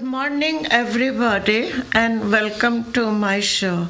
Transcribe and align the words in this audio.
Good 0.00 0.08
morning, 0.08 0.66
everybody, 0.70 1.72
and 1.92 2.32
welcome 2.32 2.90
to 2.94 3.12
my 3.12 3.40
show. 3.40 3.88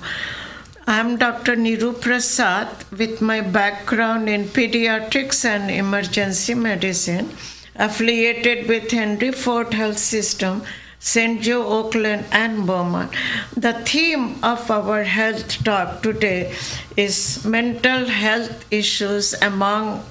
I'm 0.85 1.19
Dr. 1.19 1.55
Niru 1.55 2.01
Prasad 2.01 2.67
with 2.91 3.21
my 3.23 3.41
background 3.41 4.29
in 4.29 4.47
pediatrics 4.47 5.45
and 5.45 5.71
emergency 5.71 6.55
medicine, 6.55 7.31
affiliated 7.77 8.67
with 8.67 8.91
Henry 8.91 9.31
Ford 9.31 9.73
Health 9.73 9.99
System, 9.99 10.63
St. 10.99 11.41
Joe, 11.43 11.65
Oakland, 11.65 12.25
and 12.33 12.67
Beaumont. 12.67 13.13
The 13.57 13.75
theme 13.75 14.43
of 14.43 14.69
our 14.69 15.05
health 15.05 15.63
talk 15.63 16.03
today 16.03 16.53
is 16.97 17.45
mental 17.45 18.07
health 18.07 18.65
issues 18.73 19.33
among 19.35 20.03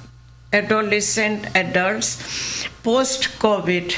adolescent 0.50 1.54
adults 1.54 2.66
post 2.82 3.38
COVID. 3.38 3.94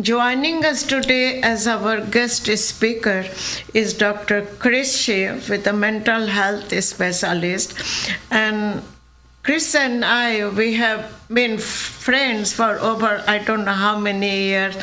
Joining 0.00 0.64
us 0.64 0.82
today 0.82 1.40
as 1.40 1.66
our 1.68 2.00
guest 2.00 2.46
speaker 2.58 3.24
is 3.72 3.94
Dr. 3.94 4.44
Chris 4.58 4.96
Shea, 4.96 5.32
with 5.48 5.66
a 5.66 5.72
mental 5.72 6.26
health 6.26 6.72
specialist. 6.82 7.74
And 8.30 8.82
Chris 9.44 9.74
and 9.74 10.04
I, 10.04 10.48
we 10.48 10.74
have 10.74 11.14
been 11.32 11.58
friends 11.58 12.52
for 12.52 12.78
over 12.80 13.22
I 13.26 13.38
don't 13.38 13.64
know 13.64 13.72
how 13.72 13.98
many 13.98 14.48
years, 14.48 14.76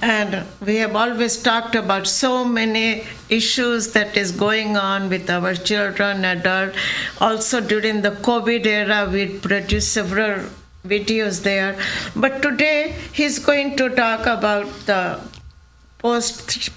and 0.00 0.46
we 0.60 0.76
have 0.76 0.94
always 0.94 1.42
talked 1.42 1.74
about 1.74 2.06
so 2.06 2.44
many 2.44 3.04
issues 3.30 3.92
that 3.94 4.16
is 4.16 4.32
going 4.32 4.76
on 4.76 5.08
with 5.08 5.30
our 5.30 5.54
children, 5.54 6.24
adult. 6.24 6.74
Also 7.20 7.60
during 7.60 8.02
the 8.02 8.10
COVID 8.10 8.66
era, 8.66 9.08
we 9.10 9.38
produced 9.38 9.92
several 9.92 10.44
videos 10.86 11.42
there. 11.42 11.78
But 12.14 12.42
today 12.42 12.96
he's 13.12 13.38
going 13.38 13.76
to 13.76 13.88
talk 13.90 14.26
about 14.26 14.66
the 14.86 15.20
post 15.98 16.70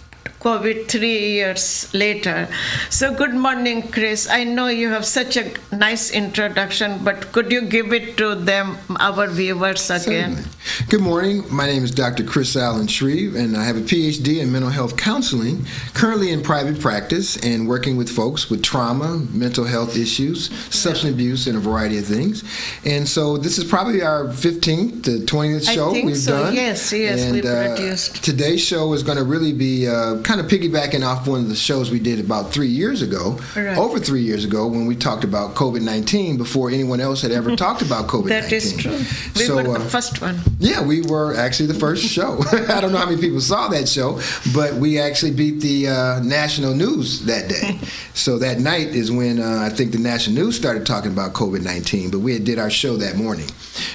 COVID 0.45 0.88
three 0.88 1.34
years 1.34 1.94
later. 1.94 2.48
So, 2.90 3.14
good 3.14 3.34
morning, 3.34 3.88
Chris. 3.90 4.30
I 4.30 4.44
know 4.44 4.68
you 4.68 4.90
have 4.90 5.06
such 5.06 5.38
a 5.38 5.54
nice 5.72 6.12
introduction, 6.12 7.04
but 7.04 7.31
could 7.31 7.52
you 7.52 7.62
give 7.62 7.94
it 7.94 8.18
to 8.18 8.36
them, 8.36 8.78
our 9.00 9.28
viewers, 9.28 9.90
again? 9.90 10.36
Certainly. 10.36 10.56
Good 10.90 11.02
morning. 11.02 11.44
My 11.52 11.68
name 11.68 11.84
is 11.84 11.92
Dr. 11.92 12.23
Chris 12.23 12.56
Allen 12.56 12.88
Shreve, 12.88 13.36
and 13.36 13.56
I 13.56 13.64
have 13.64 13.78
a 13.78 13.81
PhD 13.81 14.40
in 14.40 14.52
mental 14.52 14.72
health 14.72 14.98
counseling, 14.98 15.66
currently 15.94 16.31
in 16.31 16.42
private 16.42 16.80
practice 16.80 17.38
and 17.38 17.68
working 17.68 17.98
with 17.98 18.09
folks 18.09 18.50
with 18.50 18.64
trauma, 18.64 19.18
mental 19.31 19.66
health 19.66 19.96
issues, 19.96 20.50
substance 20.73 21.14
abuse, 21.14 21.48
and 21.48 21.58
a 21.58 21.59
variety 21.59 22.00
of 22.00 22.06
things. 22.06 22.44
And 22.84 23.08
so, 23.08 23.38
this 23.38 23.58
is 23.58 23.64
probably 23.64 24.02
our 24.02 24.26
15th 24.26 25.03
to 25.03 25.20
20th 25.20 25.72
show 25.72 25.92
we've 25.92 26.18
so. 26.18 26.46
done. 26.46 26.56
Yes, 26.56 26.92
yes, 26.92 27.23
and, 27.23 27.34
we've 27.34 27.46
uh, 27.46 27.76
produced. 27.76 28.23
Today's 28.23 28.64
show 28.64 28.94
is 28.94 29.03
going 29.03 29.18
to 29.18 29.23
really 29.23 29.53
be 29.53 29.88
uh, 29.88 30.14
kind 30.23 30.39
of 30.39 30.47
piggybacking 30.47 31.05
off 31.05 31.27
one 31.27 31.41
of 31.41 31.49
the 31.49 31.55
shows 31.55 31.91
we 31.91 31.99
did 31.99 32.19
about 32.19 32.52
three 32.52 32.67
years 32.67 33.02
ago, 33.02 33.39
Right. 33.55 33.77
over 33.77 33.99
three 33.99 34.22
years 34.22 34.45
ago, 34.45 34.67
when 34.67 34.85
we 34.85 34.95
talked 34.95 35.23
about 35.23 35.55
COVID 35.55 35.81
19 35.81 36.38
before 36.38 36.69
anyone 36.69 36.99
else 36.99 37.22
had 37.22 37.31
ever 37.31 37.55
talked 37.66 37.81
about 37.81 38.07
COVID 38.07 38.30
19. 38.30 38.41
That 38.41 38.52
is 38.53 38.75
true. 38.75 38.91
We 39.35 39.45
so, 39.45 39.55
were 39.55 39.75
uh, 39.75 39.80
the 39.80 39.89
first 39.89 40.22
one. 40.22 40.39
yeah, 40.59 40.81
we 40.83 41.02
were 41.02 41.35
actually 41.35 41.67
the 41.67 41.73
first 41.80 42.03
show. 42.05 42.39
I 42.69 42.81
don't 42.81 42.91
know 42.91 42.97
how 42.97 43.05
many 43.09 43.19
people 43.22 43.41
saw 43.41 43.67
that 43.69 43.88
show, 43.88 44.19
but 44.53 44.73
we 44.75 44.99
actually 44.99 45.31
beat 45.31 45.61
the 45.61 45.88
uh, 45.88 46.19
national 46.22 46.73
news 46.73 47.25
that 47.25 47.50
day. 47.50 47.79
so 48.13 48.38
that 48.39 48.59
night 48.59 48.88
is 48.89 49.11
when 49.11 49.39
uh, 49.39 49.59
I 49.61 49.69
think 49.69 49.91
the 49.91 50.00
national 50.00 50.35
news 50.35 50.55
started 50.55 50.85
talking 50.85 51.11
about 51.11 51.33
COVID 51.33 51.63
19, 51.63 52.11
but 52.11 52.19
we 52.19 52.33
had 52.33 52.44
did 52.44 52.59
our 52.59 52.69
show 52.69 52.97
that 52.97 53.16
morning. 53.16 53.47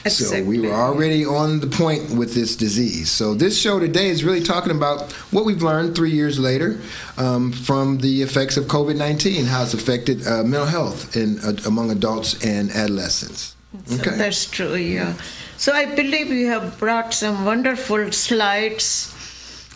So 0.09 0.43
we 0.43 0.61
were 0.61 0.73
already 0.75 1.25
on 1.25 1.61
the 1.61 1.67
point 1.67 2.11
with 2.11 2.35
this 2.35 2.57
disease. 2.57 3.11
So 3.11 3.35
this 3.35 3.59
show 3.61 3.79
today 3.79 4.09
is 4.09 4.25
really 4.25 4.43
talking 4.43 4.73
about 4.73 5.13
what 5.33 5.45
we've 5.45 5.63
learned 5.63 5.95
three 5.95 6.10
years 6.11 6.39
later 6.39 6.81
um, 7.17 7.53
from 7.53 7.99
the 7.99 8.23
effects 8.23 8.57
of 8.57 8.65
COVID 8.65 8.97
19, 8.97 9.45
how 9.47 9.63
it's 9.63 9.75
affected 9.75 10.27
uh, 10.27 10.43
mental 10.43 10.67
health 10.67 11.17
in, 11.17 11.39
uh, 11.41 11.53
among 11.67 11.91
adults 11.91 12.45
and 12.45 12.71
adolescents. 12.71 13.57
So 13.87 13.97
that's 13.97 14.47
true, 14.47 14.75
yeah. 14.75 15.15
So 15.57 15.73
I 15.73 15.85
believe 15.95 16.29
you 16.29 16.49
have 16.49 16.79
brought 16.79 17.15
some 17.15 17.45
wonderful 17.45 18.11
slides. 18.13 19.15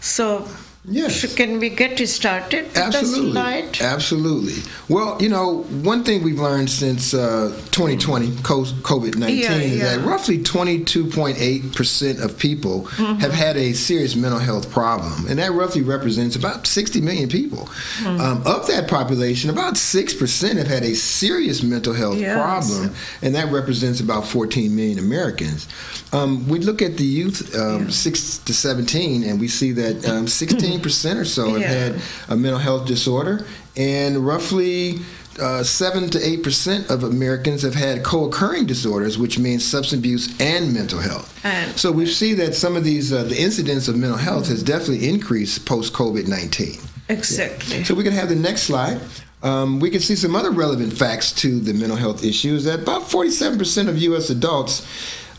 So 0.00 0.48
Yes. 0.86 1.22
So 1.22 1.34
can 1.34 1.60
we 1.60 1.70
get 1.70 1.98
started 2.06 2.76
Absolutely. 2.76 3.32
slide? 3.32 3.80
Absolutely. 3.80 4.70
Well, 4.88 5.16
you 5.20 5.30
know, 5.30 5.62
one 5.62 6.04
thing 6.04 6.22
we've 6.22 6.38
learned 6.38 6.68
since 6.68 7.14
uh, 7.14 7.58
2020, 7.70 8.28
COVID 8.28 9.16
19, 9.16 9.38
yeah, 9.38 9.52
is 9.54 9.80
that 9.80 10.00
roughly 10.04 10.38
22.8% 10.38 12.22
of 12.22 12.38
people 12.38 12.82
mm-hmm. 12.82 13.14
have 13.14 13.32
had 13.32 13.56
a 13.56 13.72
serious 13.72 14.14
mental 14.14 14.38
health 14.38 14.70
problem. 14.70 15.26
And 15.26 15.38
that 15.38 15.52
roughly 15.52 15.80
represents 15.80 16.36
about 16.36 16.66
60 16.66 17.00
million 17.00 17.30
people. 17.30 17.60
Mm-hmm. 18.00 18.20
Um, 18.20 18.42
of 18.46 18.66
that 18.66 18.86
population, 18.86 19.48
about 19.48 19.74
6% 19.74 20.56
have 20.56 20.66
had 20.66 20.82
a 20.82 20.94
serious 20.94 21.62
mental 21.62 21.94
health 21.94 22.18
yes. 22.18 22.36
problem. 22.36 22.94
And 23.22 23.34
that 23.34 23.50
represents 23.50 24.00
about 24.00 24.26
14 24.26 24.76
million 24.76 24.98
Americans. 24.98 25.66
Um, 26.12 26.46
we 26.46 26.58
look 26.58 26.82
at 26.82 26.98
the 26.98 27.04
youth 27.04 27.54
um, 27.56 27.84
yeah. 27.84 27.90
6 27.90 28.38
to 28.38 28.52
17, 28.52 29.24
and 29.24 29.40
we 29.40 29.48
see 29.48 29.72
that 29.72 30.06
um, 30.06 30.28
16 30.28 30.73
15% 30.80 31.16
or 31.20 31.24
so 31.24 31.54
have 31.54 31.62
had 31.62 32.02
a 32.28 32.36
mental 32.36 32.58
health 32.58 32.86
disorder, 32.86 33.44
and 33.76 34.26
roughly 34.26 35.00
uh, 35.40 35.62
7 35.62 36.10
to 36.10 36.18
8% 36.18 36.90
of 36.90 37.02
Americans 37.04 37.62
have 37.62 37.74
had 37.74 38.04
co 38.04 38.26
occurring 38.26 38.66
disorders, 38.66 39.18
which 39.18 39.38
means 39.38 39.64
substance 39.64 39.98
abuse 39.98 40.40
and 40.40 40.72
mental 40.72 41.00
health. 41.00 41.44
And 41.44 41.76
so 41.78 41.90
we 41.90 42.06
see 42.06 42.34
that 42.34 42.54
some 42.54 42.76
of 42.76 42.84
these, 42.84 43.12
uh, 43.12 43.24
the 43.24 43.40
incidence 43.40 43.88
of 43.88 43.96
mental 43.96 44.18
health 44.18 44.48
has 44.48 44.62
definitely 44.62 45.08
increased 45.08 45.66
post 45.66 45.92
COVID 45.92 46.28
19. 46.28 46.80
Exactly. 47.08 47.78
Yeah. 47.78 47.84
So 47.84 47.94
we 47.94 48.02
can 48.02 48.12
have 48.12 48.28
the 48.28 48.36
next 48.36 48.62
slide. 48.62 49.00
Um, 49.42 49.78
we 49.78 49.90
can 49.90 50.00
see 50.00 50.16
some 50.16 50.34
other 50.34 50.50
relevant 50.50 50.94
facts 50.94 51.30
to 51.32 51.60
the 51.60 51.74
mental 51.74 51.98
health 51.98 52.24
issue 52.24 52.54
is 52.54 52.64
that 52.64 52.80
about 52.80 53.02
47% 53.02 53.88
of 53.88 53.98
U.S. 53.98 54.30
adults 54.30 54.86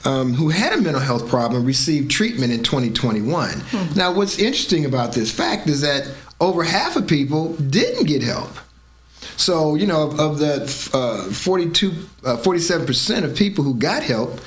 um, 0.06 0.36
who 0.36 0.50
had 0.50 0.72
a 0.74 0.78
mental 0.82 1.02
health 1.02 1.28
problem 1.28 1.66
received 1.66 2.12
treatment 2.12 2.54
in 2.54 2.62
2021. 2.62 3.64
Now, 3.96 4.14
what's 4.14 4.38
interesting 4.38 4.86
about 4.86 5.14
this 5.14 5.32
fact 5.32 5.68
is 5.68 5.82
that 5.82 6.08
over 6.40 6.64
half 6.64 6.96
of 6.96 7.08
people 7.08 7.54
didn't 7.56 8.06
get 8.06 8.22
help. 8.22 8.52
So, 9.36 9.74
you 9.74 9.88
know, 9.88 10.04
of, 10.04 10.20
of 10.20 10.38
the 10.38 10.62
uh, 10.94 11.32
42, 11.34 11.92
uh, 12.24 12.38
47% 12.38 13.24
of 13.24 13.36
people 13.36 13.64
who 13.64 13.74
got 13.74 14.04
help, 14.04 14.40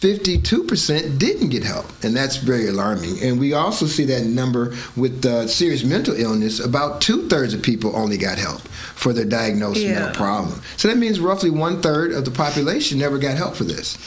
52% 0.00 1.18
didn't 1.18 1.48
get 1.50 1.62
help. 1.62 1.86
And 2.02 2.16
that's 2.16 2.36
very 2.36 2.68
alarming. 2.68 3.22
And 3.22 3.38
we 3.38 3.52
also 3.52 3.86
see 3.86 4.04
that 4.06 4.24
number 4.24 4.74
with 4.96 5.24
uh, 5.24 5.46
serious 5.46 5.84
mental 5.84 6.14
illness, 6.14 6.58
about 6.58 7.00
two 7.00 7.28
thirds 7.28 7.54
of 7.54 7.62
people 7.62 7.94
only 7.94 8.16
got 8.16 8.38
help 8.38 8.60
for 8.94 9.12
their 9.12 9.24
diagnosed 9.24 9.80
Yeah. 9.80 9.92
mental 9.94 10.14
problem. 10.14 10.62
So 10.76 10.88
that 10.88 10.96
means 10.96 11.20
roughly 11.20 11.50
one 11.50 11.82
third 11.82 12.12
of 12.12 12.24
the 12.24 12.30
population 12.30 12.98
never 12.98 13.18
got 13.18 13.36
help 13.36 13.54
for 13.56 13.64
this. 13.64 13.98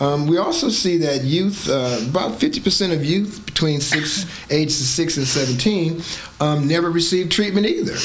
Um, 0.00 0.26
we 0.26 0.38
also 0.38 0.70
see 0.70 0.96
that 0.98 1.24
youth, 1.24 1.68
uh, 1.68 2.00
about 2.08 2.40
50% 2.40 2.92
of 2.92 3.04
youth 3.04 3.44
between 3.44 3.80
six, 3.80 4.26
ages 4.50 4.88
6 4.88 5.18
and 5.18 5.26
17, 5.26 6.02
um, 6.40 6.66
never 6.66 6.90
received 6.90 7.30
treatment 7.30 7.66
either. 7.66 7.96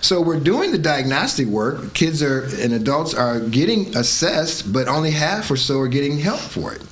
So 0.00 0.20
we're 0.20 0.40
doing 0.40 0.70
the 0.70 0.78
diagnostic 0.78 1.46
work. 1.46 1.94
Kids 1.94 2.22
are 2.22 2.44
and 2.60 2.72
adults 2.72 3.14
are 3.14 3.40
getting 3.40 3.96
assessed, 3.96 4.72
but 4.72 4.86
only 4.86 5.10
half 5.10 5.50
or 5.50 5.56
so 5.56 5.80
are 5.80 5.88
getting 5.88 6.18
help 6.18 6.38
for 6.38 6.72
it. 6.72 6.82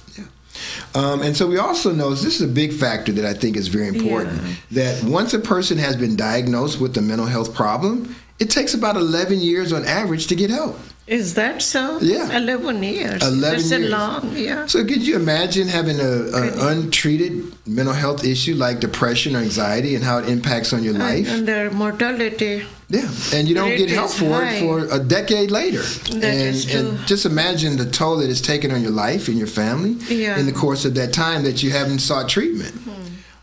Um, 0.95 1.21
and 1.21 1.37
so 1.37 1.47
we 1.47 1.59
also 1.59 1.93
know 1.93 2.11
this 2.11 2.25
is 2.25 2.41
a 2.41 2.49
big 2.49 2.73
factor 2.73 3.13
that 3.13 3.25
I 3.27 3.35
think 3.35 3.57
is 3.57 3.69
very 3.69 3.89
important. 3.89 4.41
That 4.71 5.05
once 5.05 5.35
a 5.35 5.39
person 5.39 5.77
has 5.77 5.95
been 5.95 6.17
diagnosed 6.17 6.81
with 6.81 6.97
a 6.97 7.03
mental 7.03 7.27
health 7.27 7.55
problem, 7.55 8.17
it 8.39 8.49
takes 8.49 8.73
about 8.73 8.97
11 8.97 9.41
years 9.41 9.73
on 9.73 9.85
average 9.85 10.27
to 10.29 10.35
get 10.35 10.49
help. 10.49 10.79
Is 11.07 11.35
that 11.35 11.63
so? 11.63 11.99
Yeah. 12.01 12.37
11 12.37 12.83
years. 12.83 13.23
11 13.23 13.41
That's 13.41 13.71
a 13.71 13.79
years. 13.79 13.91
long, 13.91 14.37
yeah. 14.37 14.67
So 14.67 14.85
could 14.85 15.07
you 15.07 15.15
imagine 15.15 15.69
having 15.69 16.01
a, 16.01 16.13
a 16.35 16.69
untreated 16.73 17.45
mental 17.67 17.95
health 17.95 18.25
issue 18.25 18.55
like 18.57 18.81
depression 18.81 19.37
or 19.37 19.39
anxiety 19.39 19.95
and 19.95 20.03
how 20.05 20.19
it 20.19 20.29
impacts 20.29 20.73
on 20.73 20.83
your 20.83 20.95
life? 20.95 21.29
and 21.31 21.47
their 21.47 21.71
mortality. 21.71 22.65
Yeah, 22.89 23.09
and 23.35 23.49
you 23.49 23.55
don't 23.55 23.71
Rate 23.71 23.79
get 23.79 23.91
help 23.91 24.11
for 24.13 24.27
high. 24.33 24.55
it 24.55 24.61
for 24.61 24.87
a 24.95 25.01
decade 25.01 25.51
later. 25.51 25.83
That 25.83 26.25
and, 26.25 26.41
is 26.55 26.65
true. 26.67 26.81
and 26.81 26.99
just 27.07 27.27
imagine 27.27 27.77
the 27.77 27.89
toll 27.91 28.17
that 28.19 28.31
it's 28.31 28.41
taken 28.41 28.71
on 28.71 28.81
your 28.83 28.93
life 28.93 29.27
and 29.29 29.37
your 29.37 29.49
family 29.49 29.95
Yeah. 30.09 30.39
in 30.39 30.47
the 30.47 30.53
course 30.53 30.85
of 30.85 30.95
that 30.95 31.13
time 31.13 31.43
that 31.45 31.63
you 31.65 31.71
haven't 31.71 31.99
sought 32.01 32.29
treatment. 32.29 32.73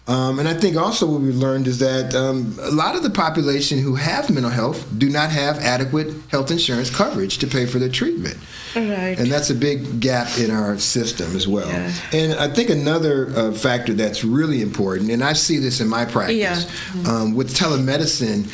Um, 0.06 0.40
and 0.40 0.50
I 0.50 0.54
think 0.54 0.76
also 0.76 1.06
what 1.10 1.22
we 1.22 1.32
learned 1.32 1.66
is 1.66 1.80
that 1.80 2.14
um, 2.14 2.58
a 2.62 2.72
lot 2.72 2.98
of 2.98 3.04
the 3.04 3.10
population 3.10 3.80
who 3.80 3.96
have 3.96 4.30
mental 4.30 4.52
health 4.52 4.86
do 4.98 5.10
not 5.10 5.30
have 5.30 5.60
adequate 5.60 6.14
health 6.30 6.52
insurance 6.52 6.90
coverage 6.90 7.38
to 7.38 7.48
pay 7.48 7.66
for 7.66 7.80
their 7.80 7.88
treatment. 7.88 8.38
Right. 8.76 9.16
And 9.18 9.32
that's 9.32 9.50
a 9.50 9.56
big 9.56 10.02
gap 10.02 10.38
in 10.38 10.52
our 10.52 10.78
system 10.78 11.34
as 11.38 11.48
well. 11.48 11.70
Yeah. 11.70 11.94
And 12.12 12.34
I 12.34 12.50
think 12.50 12.70
another 12.70 13.30
uh, 13.34 13.52
factor 13.54 13.94
that's 13.94 14.26
really 14.26 14.62
important, 14.62 15.10
and 15.10 15.24
I 15.24 15.34
see 15.34 15.58
this 15.58 15.80
in 15.80 15.88
my 15.88 16.04
practice, 16.04 16.36
Yeah. 16.36 17.10
um, 17.10 17.34
with 17.34 17.56
telemedicine, 17.56 18.50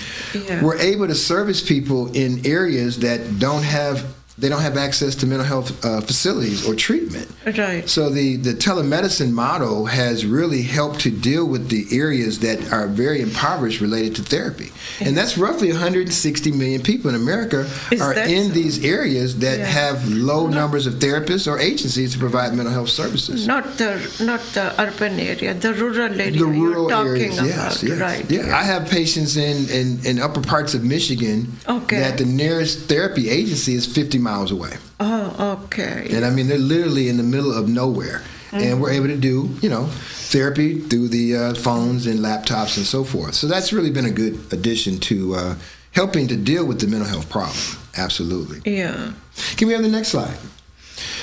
Yeah. 0.48 0.64
we're 0.64 0.78
able 0.78 1.08
to 1.08 1.16
service 1.16 1.62
people 1.68 2.12
in 2.12 2.46
areas 2.46 3.00
that 3.00 3.40
don't 3.40 3.64
have 3.64 4.06
they 4.40 4.50
don't 4.50 4.62
have 4.62 4.78
access 4.78 5.16
to 5.16 5.26
mental 5.28 5.46
health 5.46 5.84
uh, 5.86 6.02
facilities 6.02 6.66
or 6.68 6.74
treatment. 6.76 7.28
Right. 7.58 7.88
So 7.90 8.10
the, 8.10 8.38
the 8.38 8.54
telemedicine 8.54 9.32
model 9.32 9.86
has 9.86 10.26
really 10.26 10.62
helped 10.62 11.02
to 11.02 11.12
deal 11.12 11.46
with 11.46 11.70
the 11.70 11.86
areas 11.92 12.40
that 12.40 12.72
are 12.72 12.88
very 12.88 13.22
impoverished 13.22 13.82
related 13.82 14.16
to 14.18 14.22
therapy. 14.24 14.70
And 15.02 15.18
that's 15.18 15.38
roughly 15.38 15.70
160 15.72 16.52
million 16.54 16.82
people 16.82 17.10
in 17.10 17.16
America 17.16 17.70
Is 17.92 18.02
are 18.02 18.14
in 18.14 18.48
so? 18.48 18.54
these 18.54 18.86
areas 18.86 19.40
that 19.40 19.60
Yeah. 19.60 19.66
have 19.66 20.08
low 20.08 20.48
numbers 20.48 20.86
of 20.88 20.94
therapists 20.96 21.46
or 21.52 21.60
agencies 21.60 22.14
to 22.14 22.20
provide 22.20 22.54
mental 22.54 22.74
health 22.74 22.90
services. 22.90 23.46
Not 23.48 23.78
the 23.78 23.92
not 24.32 24.40
the 24.54 24.66
urban 24.82 25.20
area, 25.20 25.54
the 25.54 25.74
rural 25.74 26.14
area 26.22 26.32
the 26.32 26.46
rural 26.46 26.84
you're 26.84 26.90
talking 26.90 27.12
areas, 27.24 27.38
about, 27.40 27.48
yes, 27.48 27.84
yes. 27.84 28.00
right? 28.00 28.26
Yeah, 28.32 28.56
I 28.56 28.64
have 28.64 28.90
patients 28.90 29.36
in, 29.38 29.70
in, 29.80 29.88
in 30.06 30.20
upper 30.20 30.42
parts 30.42 30.74
of 30.74 30.82
Michigan 30.84 31.48
Okay. 31.68 32.00
that 32.00 32.18
the 32.18 32.26
nearest 32.26 32.88
therapy 32.88 33.30
agency 33.30 33.74
is 33.74 33.86
50 33.86 34.18
miles 34.18 34.29
away. 34.38 34.72
Oh, 35.00 35.60
okay. 35.64 36.08
And 36.12 36.26
I 36.26 36.30
mean, 36.30 36.48
they're 36.48 36.58
literally 36.58 37.10
in 37.10 37.18
the 37.18 37.24
middle 37.24 37.52
of 37.52 37.68
nowhere. 37.68 38.22
And 38.52 38.82
we're 38.82 38.90
able 38.90 39.08
to 39.08 39.18
do, 39.18 39.48
you 39.62 39.70
know, 39.70 39.86
therapy 40.32 40.80
through 40.80 41.10
the 41.10 41.36
uh, 41.36 41.54
phones 41.54 42.08
and 42.08 42.20
laptops 42.20 42.78
and 42.78 42.86
so 42.86 43.04
forth. 43.04 43.36
So 43.36 43.46
that's 43.46 43.72
really 43.72 43.92
been 43.92 44.06
a 44.06 44.12
good 44.12 44.40
addition 44.52 44.98
to 45.02 45.36
uh, 45.36 45.56
helping 45.92 46.28
to 46.30 46.36
deal 46.36 46.66
with 46.66 46.80
the 46.80 46.88
mental 46.88 47.08
health 47.08 47.30
problem. 47.30 47.56
Absolutely. 47.96 48.60
Yeah. 48.66 49.14
Can 49.58 49.68
we 49.68 49.74
have 49.74 49.84
the 49.84 49.90
next 49.90 50.08
slide? 50.08 50.36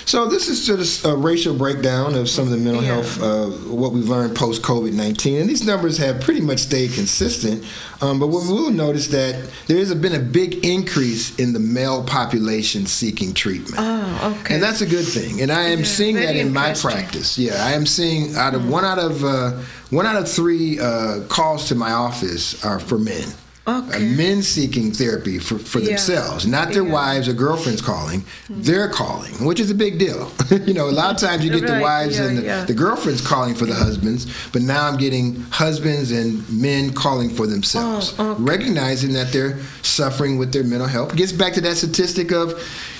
So 0.06 0.26
this 0.28 0.48
is 0.48 0.64
just 0.64 1.04
a 1.04 1.16
racial 1.16 1.52
breakdown 1.52 2.14
of 2.14 2.28
some 2.28 2.44
of 2.44 2.50
the 2.50 2.56
mental 2.58 2.80
Yeah. 2.80 2.94
health, 2.94 3.20
uh, 3.20 3.46
what 3.68 3.92
we've 3.92 4.08
learned 4.08 4.36
post 4.36 4.62
COVID 4.62 4.92
nineteen, 4.92 5.40
and 5.40 5.50
these 5.50 5.64
numbers 5.64 5.98
have 5.98 6.20
pretty 6.20 6.40
much 6.40 6.60
stayed 6.60 6.92
consistent. 6.92 7.64
Um, 8.00 8.20
but 8.20 8.28
what 8.28 8.44
we 8.44 8.50
will 8.50 8.70
notice 8.70 9.08
that 9.08 9.34
there 9.66 9.78
has 9.78 9.92
been 9.94 10.14
a 10.14 10.20
big 10.20 10.64
increase 10.64 11.34
in 11.36 11.52
the 11.54 11.58
male 11.58 12.04
population 12.04 12.86
seeking 12.86 13.34
treatment. 13.34 13.74
Oh, 13.78 14.36
okay. 14.42 14.54
And 14.54 14.62
that's 14.62 14.80
a 14.80 14.86
good 14.86 15.04
thing. 15.06 15.40
And 15.42 15.50
I 15.50 15.70
am 15.70 15.80
Yeah, 15.80 15.84
seeing 15.86 16.14
that 16.16 16.36
in 16.36 16.52
my 16.52 16.72
practice. 16.74 17.36
Yeah, 17.36 17.64
I 17.66 17.72
am 17.72 17.84
seeing 17.84 18.36
out 18.36 18.54
of 18.54 18.68
one 18.68 18.84
out 18.84 19.00
of 19.00 19.24
uh, 19.24 19.54
one 19.90 20.06
out 20.06 20.14
of 20.14 20.30
three 20.30 20.78
uh, 20.78 21.22
calls 21.28 21.66
to 21.68 21.74
my 21.74 21.90
office 21.90 22.64
are 22.64 22.78
for 22.78 22.96
men. 22.96 23.24
Okay. 23.68 23.98
Men 24.14 24.42
seeking 24.42 24.92
therapy 24.92 25.38
for, 25.38 25.58
for 25.58 25.80
Yeah. 25.80 25.88
themselves, 25.88 26.46
not 26.46 26.72
their 26.72 26.84
Yeah. 26.84 26.92
wives 26.92 27.28
or 27.28 27.32
girlfriends 27.32 27.80
calling. 27.82 28.20
Mm-hmm. 28.20 28.62
They're 28.62 28.88
calling, 28.88 29.44
which 29.44 29.58
is 29.58 29.70
a 29.70 29.74
big 29.74 29.98
deal. 29.98 30.30
you 30.66 30.72
know, 30.74 30.88
a 30.88 30.90
lot 30.90 31.14
of 31.14 31.20
times 31.20 31.44
you 31.44 31.50
get 31.50 31.66
the 31.66 31.80
wives 31.80 32.18
yeah, 32.18 32.26
and 32.26 32.38
the, 32.38 32.64
the 32.68 32.74
girlfriends 32.74 33.20
calling 33.20 33.54
for 33.54 33.66
the 33.66 33.74
husbands, 33.74 34.26
but 34.52 34.62
now 34.62 34.86
I'm 34.86 34.96
getting 34.96 35.42
husbands 35.50 36.12
and 36.12 36.48
men 36.48 36.92
calling 36.92 37.28
for 37.28 37.46
themselves, 37.46 38.14
Oh, 38.18 38.30
okay. 38.32 38.42
recognizing 38.42 39.12
that 39.14 39.32
they're 39.32 39.58
suffering 39.82 40.38
with 40.38 40.52
their 40.52 40.64
mental 40.64 40.88
health. 40.88 41.12
It 41.12 41.16
gets 41.16 41.32
back 41.32 41.52
to 41.54 41.60
that 41.62 41.76
statistic 41.76 42.30
of 42.32 42.54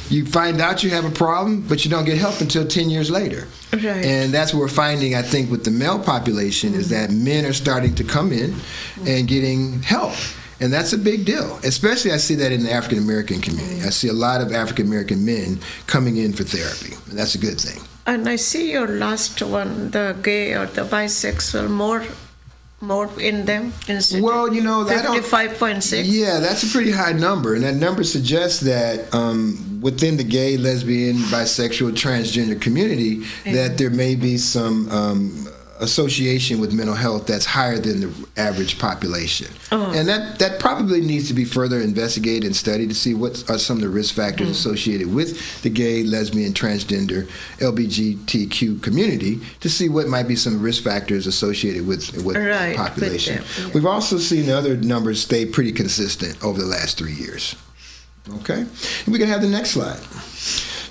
you 0.09 0.25
find 0.25 0.61
out 0.61 0.83
you 0.85 0.91
have 0.91 1.05
a 1.05 1.11
problem, 1.11 1.63
but 1.69 1.85
you 1.85 1.91
don't 1.91 2.05
get 2.05 2.19
help 2.19 2.41
until 2.41 2.67
10 2.67 2.91
years 2.91 3.11
later. 3.11 3.49
Right. 3.73 3.85
And 3.85 4.33
that's 4.33 4.53
what 4.55 4.61
we're 4.61 4.69
finding, 4.69 5.15
I 5.15 5.23
think, 5.23 5.51
with 5.51 5.65
the 5.65 5.71
male 5.71 5.99
population 5.99 6.75
is 6.75 6.91
mm-hmm. 6.91 7.07
that 7.07 7.11
men 7.13 7.45
are 7.45 7.53
starting 7.53 7.95
to 7.97 8.05
come 8.05 8.33
in 8.33 8.55
and 9.07 9.27
getting 9.27 9.83
help. 9.83 10.15
And 10.61 10.73
that's 10.73 10.93
a 10.93 10.99
big 10.99 11.25
deal. 11.27 11.59
Especially, 11.65 12.13
I 12.13 12.17
see 12.17 12.35
that 12.37 12.51
in 12.53 12.63
the 12.63 12.73
African 12.73 12.99
American 12.99 13.41
community. 13.41 13.83
I 13.83 13.91
see 13.91 14.09
a 14.09 14.15
lot 14.15 14.41
of 14.41 14.53
African 14.53 14.87
American 14.87 15.25
men 15.25 15.61
coming 15.87 16.17
in 16.17 16.33
for 16.33 16.45
therapy. 16.45 16.95
And 17.11 17.19
that's 17.19 17.35
a 17.35 17.39
good 17.39 17.61
thing. 17.61 17.83
And 18.07 18.29
I 18.29 18.37
see 18.37 18.73
your 18.73 18.89
last 18.89 19.43
one, 19.43 19.91
the 19.91 20.17
gay 20.23 20.55
or 20.55 20.67
the 20.67 20.83
bisexual, 20.83 21.69
more 21.69 22.05
more 22.81 23.09
in 23.19 23.47
them. 23.47 23.73
Well, 24.21 24.53
you 24.55 24.63
know, 24.63 24.85
fifty-five 24.85 25.59
point 25.59 25.83
six. 25.83 26.07
Yeah, 26.07 26.41
that's 26.41 26.63
a 26.63 26.69
pretty 26.69 26.91
high 26.91 27.13
number, 27.13 27.55
and 27.55 27.65
that 27.65 27.75
number 27.75 28.05
suggests 28.05 28.61
that 28.61 29.13
um, 29.15 29.81
within 29.81 30.17
the 30.19 30.25
gay, 30.25 30.57
lesbian, 30.57 31.17
bisexual, 31.17 31.93
transgender 31.93 32.61
community, 32.61 33.25
that 33.45 33.79
there 33.79 33.91
may 33.91 34.15
be 34.15 34.37
some 34.37 34.89
um, 34.91 35.49
association 35.81 36.61
with 36.61 36.73
mental 36.73 36.95
health 36.95 37.27
that's 37.27 37.45
higher 37.45 37.79
than 37.79 38.01
the 38.01 38.29
average 38.37 38.79
population, 38.79 39.49
oh. 39.73 39.93
and 39.95 40.09
that 40.09 40.39
that 40.39 40.59
probably 40.59 41.01
needs 41.01 41.29
to 41.29 41.35
be 41.35 41.45
further 41.45 41.81
investigated 41.81 42.45
and 42.45 42.57
studied 42.57 42.89
to 42.89 42.95
see 42.95 43.15
what 43.15 43.49
are 43.51 43.59
some 43.59 43.77
of 43.77 43.83
the 43.83 43.89
risk 43.89 44.15
factors 44.15 44.49
mm. 44.49 44.51
associated 44.51 45.13
with 45.13 45.63
the 45.63 45.71
gay, 45.71 46.03
lesbian, 46.03 46.53
transgender, 46.53 47.29
LGBTQ 47.59 48.83
community 48.83 49.41
to 49.61 49.69
see 49.69 49.89
what 49.89 50.09
might 50.09 50.29
be 50.29 50.37
some 50.37 50.61
risk 50.61 50.83
factors 50.83 51.27
associated 51.27 51.87
with 51.87 52.13
with 52.25 52.37
Right, 52.37 52.63
the 52.63 52.69
with 52.69 52.77
population. 52.77 53.37
them, 53.37 53.45
yeah. 53.59 53.71
We've 53.75 53.87
also 53.87 54.19
seen 54.19 54.51
other 54.51 54.77
numbers 54.77 55.23
stay 55.23 55.47
pretty 55.47 55.73
consistent 55.73 56.43
over 56.45 56.59
the 56.61 56.67
last 56.67 56.99
three 56.99 57.15
years. 57.15 57.57
Okay, 58.41 58.61
and 58.61 59.13
we 59.13 59.19
can 59.19 59.29
have 59.29 59.41
the 59.41 59.49
next 59.49 59.71
slide. 59.71 60.01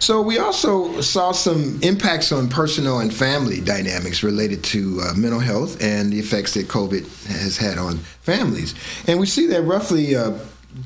So 0.06 0.22
we 0.22 0.38
also 0.38 1.02
saw 1.02 1.32
some 1.32 1.80
impacts 1.82 2.32
on 2.32 2.48
personal 2.48 3.00
and 3.00 3.12
family 3.12 3.60
dynamics 3.60 4.22
related 4.22 4.64
to 4.66 5.02
uh, 5.02 5.14
mental 5.16 5.40
health 5.40 5.82
and 5.82 6.14
the 6.14 6.20
effects 6.20 6.54
that 6.54 6.68
COVID 6.68 7.08
has 7.26 7.58
had 7.58 7.80
on 7.80 7.98
families. 8.22 8.76
And 9.08 9.20
we 9.20 9.26
see 9.26 9.48
that 9.48 9.64
roughly 9.64 10.16
uh, 10.16 10.38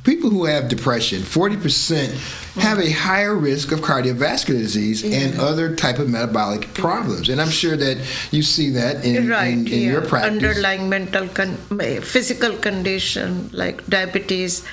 people 0.06 0.30
who 0.30 0.45
have 0.45 0.69
depression, 0.69 1.21
40% 1.21 2.13
have 2.62 2.80
a 2.80 2.89
higher 2.92 3.36
risk 3.36 3.74
of 3.74 3.81
cardiovascular 3.81 4.57
disease 4.57 5.04
and 5.04 5.38
other 5.38 5.75
type 5.75 6.00
of 6.00 6.07
metabolic 6.07 6.74
problems. 6.74 7.27
And 7.27 7.42
I'm 7.42 7.50
sure 7.50 7.75
that 7.75 7.98
you 8.31 8.42
see 8.42 8.69
that 8.69 9.04
in, 9.04 9.27
right. 9.27 9.48
in, 9.48 9.68
in 9.68 9.81
yeah. 9.81 9.92
your 9.92 10.01
practice. 10.01 10.31
Underlying 10.31 10.88
mental, 10.88 11.27
con- 11.27 11.57
physical 11.57 12.56
condition 12.56 13.50
like 13.51 13.86
diabetes, 13.88 14.63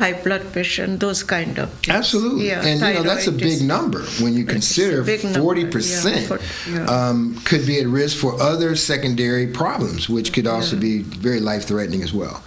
high 0.00 0.14
blood 0.24 0.42
pressure, 0.52 0.84
and 0.88 0.98
those 0.98 1.22
kind 1.22 1.58
of. 1.62 1.68
things. 1.84 1.94
Absolutely, 2.00 2.48
Yeah, 2.48 2.64
and 2.68 2.80
you 2.80 2.94
know 2.94 3.02
that's 3.10 3.26
a 3.28 3.32
big 3.48 3.62
number 3.74 4.02
when 4.22 4.32
you 4.38 4.44
consider 4.56 5.04
big 5.04 5.22
number, 5.22 5.40
forty 5.40 5.62
yeah, 5.62 5.70
percent 5.76 6.20
for- 6.28 6.40
yeah. 6.70 6.86
um, 6.94 7.18
could 7.48 7.64
be 7.66 7.76
at 7.82 7.86
risk 7.86 8.16
for 8.16 8.32
other 8.40 8.74
secondary 8.76 9.46
problems, 9.46 10.08
which 10.08 10.32
could 10.34 10.46
also 10.54 10.74
be 10.76 10.94
very 11.02 11.40
life 11.40 11.64
threatening 11.70 12.02
as 12.02 12.12
well. 12.12 12.42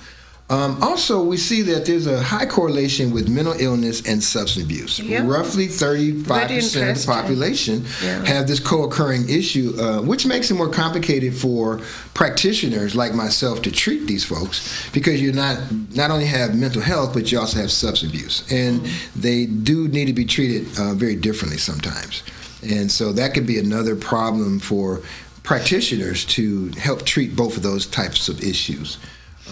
Um, 0.54 0.84
also, 0.84 1.24
we 1.24 1.38
see 1.38 1.64
that 1.64 1.86
there's 1.88 2.06
a 2.06 2.22
high 2.22 2.46
correlation 2.46 3.12
with 3.12 3.28
mental 3.28 3.56
illness 3.58 4.08
and 4.08 4.24
substance 4.24 4.64
abuse. 4.64 5.00
Yeah. 5.00 5.26
Roughly 5.26 5.68
35% 5.68 6.92
of 6.92 7.00
the 7.00 7.04
population 7.08 7.86
Yeah. 8.04 8.24
have 8.26 8.48
this 8.48 8.60
co-occurring 8.60 9.30
issue, 9.30 9.74
uh, 9.80 10.02
which 10.02 10.28
makes 10.28 10.52
it 10.52 10.54
more 10.54 10.70
complicated 10.70 11.34
for 11.36 11.82
practitioners 12.14 12.94
like 12.96 13.16
myself 13.16 13.64
to 13.64 13.72
treat 13.72 14.06
these 14.06 14.24
folks 14.24 14.62
because 14.94 15.20
you 15.20 15.32
not 15.32 15.58
not 15.96 16.12
only 16.12 16.26
have 16.26 16.54
mental 16.56 16.82
health 16.84 17.14
but 17.14 17.32
you 17.32 17.40
also 17.40 17.58
have 17.60 17.72
substance 17.72 18.12
abuse, 18.14 18.44
and 18.52 18.88
they 19.16 19.48
do 19.48 19.88
need 19.88 20.06
to 20.06 20.14
be 20.14 20.26
treated 20.26 20.68
uh, 20.78 20.94
very 20.94 21.16
differently 21.16 21.58
sometimes, 21.58 22.22
and 22.62 22.92
so 22.92 23.12
that 23.14 23.34
could 23.34 23.48
be 23.48 23.58
another 23.58 23.96
problem 23.96 24.60
for 24.60 25.02
practitioners 25.42 26.26
to 26.26 26.70
help 26.78 27.04
treat 27.06 27.36
both 27.36 27.58
of 27.58 27.64
those 27.64 27.88
types 27.88 28.30
of 28.30 28.44
issues. 28.44 28.98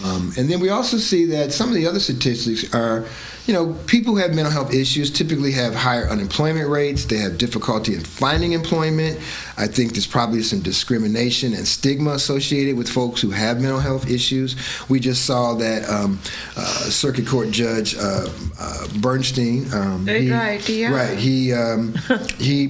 Um, 0.04 0.32
and 0.36 0.50
then 0.50 0.60
we 0.60 0.70
also 0.70 0.96
see 0.96 1.26
that 1.26 1.52
some 1.52 1.68
of 1.68 1.74
the 1.74 1.86
other 1.86 2.00
statistics 2.00 2.74
are, 2.74 3.06
you 3.46 3.52
know, 3.52 3.72
people 3.86 4.14
who 4.14 4.20
have 4.20 4.34
mental 4.34 4.52
health 4.52 4.72
issues 4.72 5.10
typically 5.10 5.50
have 5.52 5.74
higher 5.74 6.08
unemployment 6.08 6.68
rates. 6.68 7.04
They 7.06 7.16
have 7.18 7.38
difficulty 7.38 7.92
in 7.94 8.00
finding 8.00 8.52
employment. 8.52 9.18
I 9.58 9.66
think 9.66 9.92
there's 9.92 10.06
probably 10.06 10.42
some 10.42 10.60
discrimination 10.60 11.52
and 11.52 11.66
stigma 11.66 12.12
associated 12.12 12.76
with 12.76 12.88
folks 12.88 13.20
who 13.20 13.30
have 13.30 13.60
mental 13.60 13.80
health 13.80 14.08
issues. 14.08 14.54
We 14.88 15.00
just 15.00 15.24
saw 15.26 15.54
that 15.54 15.88
um, 15.90 16.20
uh, 16.56 16.62
Circuit 16.88 17.26
Court 17.26 17.50
Judge 17.50 17.96
uh, 17.96 18.28
uh, 18.60 18.86
Bernstein, 19.00 19.72
um, 19.74 20.06
Right, 20.06 20.66
yeah. 20.68 20.92
right, 20.94 21.18
he 21.18 21.52
um, 21.52 21.94
he 22.38 22.66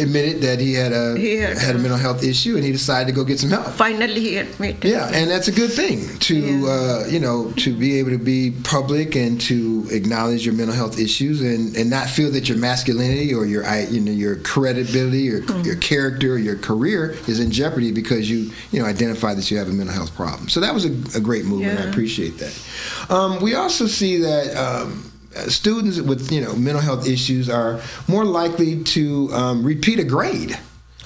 admitted 0.00 0.42
that 0.42 0.58
he 0.60 0.72
had 0.74 0.92
a 0.92 1.16
He 1.16 1.36
had, 1.36 1.56
had 1.56 1.76
a 1.76 1.78
mental 1.78 1.98
health 1.98 2.24
issue, 2.24 2.56
and 2.56 2.64
he 2.64 2.72
decided 2.72 3.06
to 3.06 3.12
go 3.14 3.24
get 3.24 3.38
some 3.38 3.50
help. 3.50 3.66
Finally, 3.68 4.20
he 4.20 4.36
admitted. 4.38 4.84
Yeah, 4.84 5.08
and 5.12 5.30
that's 5.30 5.46
a 5.48 5.52
good 5.52 5.70
thing 5.72 6.18
to 6.18 6.34
Yeah. 6.36 6.66
uh, 6.66 7.06
you 7.08 7.20
know 7.20 7.52
to 7.58 7.72
be 7.76 7.98
able 8.00 8.10
to 8.10 8.18
be 8.18 8.50
public 8.64 9.14
and 9.14 9.40
to 9.42 9.86
acknowledge 9.90 10.15
your 10.24 10.54
mental 10.54 10.74
health 10.74 10.98
issues 10.98 11.40
and, 11.40 11.76
and 11.76 11.90
not 11.90 12.08
feel 12.08 12.30
that 12.32 12.48
your 12.48 12.58
masculinity 12.58 13.32
or 13.34 13.44
your 13.46 13.64
I- 13.66 13.86
you 13.90 14.00
know 14.00 14.12
your 14.12 14.36
credibility 14.36 15.30
or 15.30 15.40
Hmm. 15.42 15.62
your 15.62 15.76
character 15.76 16.32
or 16.34 16.38
your 16.38 16.56
career 16.56 17.16
is 17.26 17.38
in 17.40 17.50
jeopardy 17.50 17.92
because 17.92 18.28
you 18.30 18.50
you 18.72 18.80
know 18.80 18.86
identify 18.86 19.34
that 19.34 19.50
you 19.50 19.58
have 19.58 19.68
a 19.68 19.72
mental 19.72 19.94
health 19.94 20.14
problem. 20.16 20.48
So 20.48 20.60
that 20.60 20.72
was 20.74 20.84
a, 20.84 20.92
a 21.16 21.20
great 21.20 21.44
move, 21.44 21.62
and 21.66 21.78
I 21.78 21.82
appreciate 21.82 22.38
that. 22.38 22.54
Um, 23.10 23.40
we 23.42 23.54
also 23.54 23.86
see 23.86 24.18
that. 24.18 24.56
Um, 24.56 25.02
uh, 25.36 25.50
Students 25.50 26.00
with 26.00 26.32
you 26.32 26.40
know 26.40 26.54
mental 26.56 26.80
health 26.82 27.06
issues 27.06 27.50
are 27.50 27.78
more 28.08 28.24
likely 28.24 28.82
to 28.84 29.28
um, 29.34 29.62
repeat 29.62 29.98
a 29.98 30.04
grade. 30.04 30.58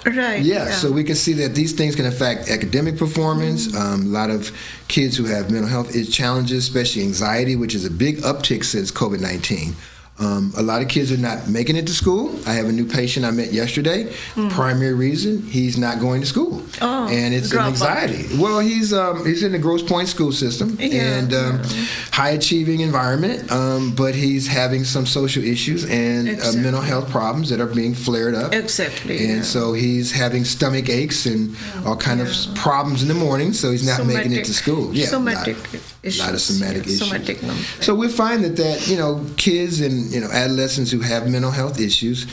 Right. 0.06 0.42
Yeah, 0.42 0.70
so 0.70 0.90
we 0.90 1.04
can 1.04 1.14
see 1.14 1.32
that 1.34 1.54
these 1.54 1.72
things 1.72 1.94
can 1.94 2.06
affect 2.06 2.48
academic 2.48 2.96
performance. 2.96 3.74
Um, 3.74 4.02
a 4.02 4.08
lot 4.08 4.30
of 4.30 4.50
kids 4.88 5.16
who 5.16 5.24
have 5.26 5.50
mental 5.50 5.68
health 5.68 5.92
challenges, 6.10 6.66
especially 6.66 7.02
anxiety, 7.02 7.56
which 7.56 7.74
is 7.74 7.84
a 7.84 7.90
big 7.90 8.18
uptick 8.18 8.64
since 8.64 8.90
COVID 8.90 9.20
19. 9.20 9.74
Um, 10.18 10.52
a 10.54 10.62
lot 10.62 10.82
of 10.82 10.88
kids 10.88 11.10
are 11.10 11.16
not 11.16 11.48
making 11.48 11.76
it 11.76 11.86
to 11.86 11.94
school. 11.94 12.38
I 12.46 12.52
have 12.52 12.66
a 12.66 12.72
new 12.72 12.84
patient 12.84 13.24
I 13.24 13.30
met 13.30 13.54
yesterday. 13.54 14.12
Primary 14.50 14.92
reason 14.92 15.40
he's 15.44 15.78
not 15.78 15.98
going 15.98 16.20
to 16.20 16.26
school, 16.26 16.62
Oh, 16.82 17.08
and 17.08 17.32
it's 17.32 17.52
an 17.52 17.60
anxiety. 17.60 18.26
Well, 18.38 18.58
he's 18.60 18.92
um, 18.92 19.24
he's 19.24 19.42
in 19.42 19.52
the 19.52 19.58
Grosse 19.58 19.82
Pointe 19.82 20.08
school 20.10 20.30
system 20.32 20.76
Yeah, 20.78 21.18
and 21.18 21.32
um, 21.32 21.62
yeah. 21.64 21.84
High 22.20 22.30
achieving 22.30 22.80
environment, 22.80 23.50
um, 23.50 23.94
but 23.94 24.14
he's 24.14 24.46
having 24.46 24.84
some 24.84 25.06
social 25.06 25.42
issues 25.42 25.86
and 25.88 26.28
uh, 26.28 26.52
mental 26.52 26.82
health 26.82 27.08
problems 27.08 27.48
that 27.48 27.60
are 27.60 27.66
being 27.66 27.94
flared 27.94 28.34
up. 28.34 28.52
Exactly. 28.52 29.18
And 29.24 29.36
yeah. 29.38 29.42
so 29.42 29.72
he's 29.72 30.12
having 30.12 30.44
stomach 30.44 30.90
aches 30.90 31.24
and 31.24 31.56
all 31.86 31.96
kind 31.96 32.20
of 32.20 32.28
problems 32.54 33.00
in 33.00 33.08
the 33.08 33.14
morning, 33.14 33.54
so 33.54 33.70
he's 33.70 33.86
not 33.86 34.06
making 34.06 34.32
it 34.32 34.44
to 34.44 34.52
school. 34.52 34.94
Yeah, 34.94 35.06
somatic 35.06 35.56
a 35.56 35.60
lot, 35.60 35.92
issues. 36.02 36.20
lot 36.20 36.34
of 36.34 36.40
somatic 36.42 36.84
yeah, 36.84 36.92
issues. 36.92 37.08
Somatic. 37.08 37.38
So 37.80 37.94
we 37.94 38.08
find 38.08 38.44
that 38.44 38.56
that 38.56 38.86
you 38.86 38.98
know 38.98 39.24
kids 39.38 39.80
and 39.80 40.12
you 40.12 40.20
know 40.20 40.30
adolescents 40.30 40.90
who 40.90 41.00
have 41.00 41.26
mental 41.26 41.50
health 41.50 41.80
issues 41.80 42.26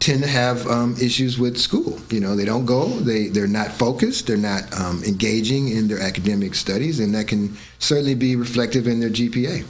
tend 0.00 0.22
to 0.22 0.28
have 0.28 0.66
um, 0.66 0.94
issues 1.00 1.38
with 1.38 1.56
school. 1.56 1.98
You 2.10 2.20
know 2.20 2.36
they 2.36 2.44
don't 2.44 2.66
go, 2.66 2.86
they 2.88 3.28
they're 3.28 3.46
not 3.46 3.68
focused, 3.72 4.26
they're 4.26 4.36
not 4.36 4.62
um, 4.78 5.02
engaging 5.04 5.68
in 5.68 5.88
their 5.88 6.00
academic 6.00 6.54
studies, 6.54 7.00
and 7.00 7.14
that 7.14 7.28
can 7.28 7.56
certainly 7.78 8.14
be 8.14 8.36
reflective 8.36 8.86
in 8.86 9.00
their 9.00 9.10
GPA. 9.10 9.64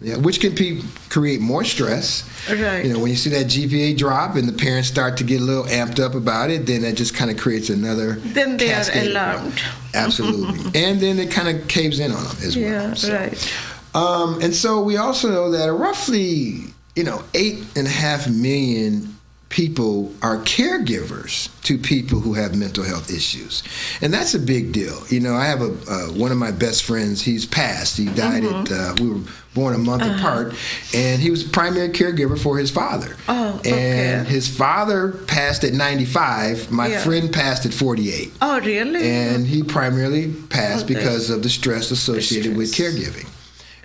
Yeah, 0.00 0.16
which 0.16 0.38
can 0.40 0.54
be, 0.54 0.80
create 1.08 1.40
more 1.40 1.64
stress. 1.64 2.22
Right. 2.48 2.84
You 2.84 2.92
know, 2.92 3.00
when 3.00 3.10
you 3.10 3.16
see 3.16 3.30
that 3.30 3.46
GPA 3.46 3.98
drop 3.98 4.36
and 4.36 4.48
the 4.48 4.52
parents 4.52 4.86
start 4.86 5.16
to 5.16 5.24
get 5.24 5.40
a 5.40 5.42
little 5.42 5.64
amped 5.64 5.98
up 5.98 6.14
about 6.14 6.50
it, 6.50 6.66
then 6.66 6.82
that 6.82 6.94
just 6.96 7.16
kind 7.16 7.32
of 7.32 7.36
creates 7.36 7.68
another. 7.68 8.12
Then 8.12 8.56
they 8.58 8.68
are 8.70 8.74
cascade 8.76 9.10
effect. 9.10 9.10
alarmed. 9.10 9.60
Absolutely, 9.94 10.60
and 10.80 11.00
then 11.00 11.18
it 11.18 11.32
kind 11.32 11.48
of 11.48 11.66
caves 11.66 11.98
in 11.98 12.12
on 12.12 12.22
them 12.22 12.36
as 12.44 12.54
well. 12.56 12.64
yeah, 12.64 12.94
So- 12.94 13.12
right. 13.12 13.52
um, 13.96 14.40
and 14.40 14.54
so 14.54 14.80
we 14.84 14.96
also 14.98 15.30
know 15.30 15.50
that 15.50 15.72
roughly, 15.72 16.62
you 16.94 17.02
know, 17.02 17.24
eight 17.34 17.64
and 17.74 17.88
a 17.88 17.90
half 17.90 18.28
million 18.30 19.16
people 19.48 20.12
are 20.22 20.36
caregivers 20.38 21.48
to 21.62 21.78
people 21.78 22.20
who 22.20 22.34
have 22.34 22.54
mental 22.54 22.84
health 22.84 23.10
issues, 23.10 23.62
and 24.02 24.12
that's 24.12 24.34
a 24.34 24.38
big 24.38 24.72
deal. 24.72 25.02
You 25.08 25.20
know, 25.20 25.34
I 25.34 25.46
have 25.46 25.60
a 25.62 25.72
uh, 25.90 26.06
one 26.12 26.30
of 26.32 26.38
my 26.38 26.50
best 26.50 26.82
friends. 26.84 27.22
He's 27.22 27.46
passed. 27.46 27.96
He 27.96 28.06
died 28.06 28.44
at. 28.44 28.70
Uh, 28.70 28.94
we 29.00 29.08
were 29.10 29.20
born 29.54 29.74
a 29.74 29.78
month 29.78 30.02
apart, 30.02 30.54
and 30.94 31.20
he 31.20 31.30
was 31.30 31.42
primary 31.42 31.88
caregiver 31.88 32.38
for 32.38 32.58
his 32.58 32.70
father. 32.70 33.16
Oh, 33.28 33.56
okay. 33.58 33.72
And 34.14 34.28
his 34.28 34.46
father 34.48 35.12
passed 35.26 35.64
at 35.64 35.72
95. 35.72 36.70
My 36.70 36.88
Yeah. 36.88 37.00
friend 37.02 37.32
passed 37.32 37.66
at 37.66 37.74
48 37.74 38.32
Oh, 38.40 38.60
really? 38.60 39.02
and 39.10 39.46
he 39.46 39.62
primarily 39.62 40.28
passed 40.48 40.84
Okay. 40.84 40.94
because 40.94 41.30
of 41.30 41.42
the 41.42 41.48
stress 41.48 41.90
associated 41.90 42.56
with 42.56 42.68
stress. 42.68 42.94
caregiving. 42.94 43.26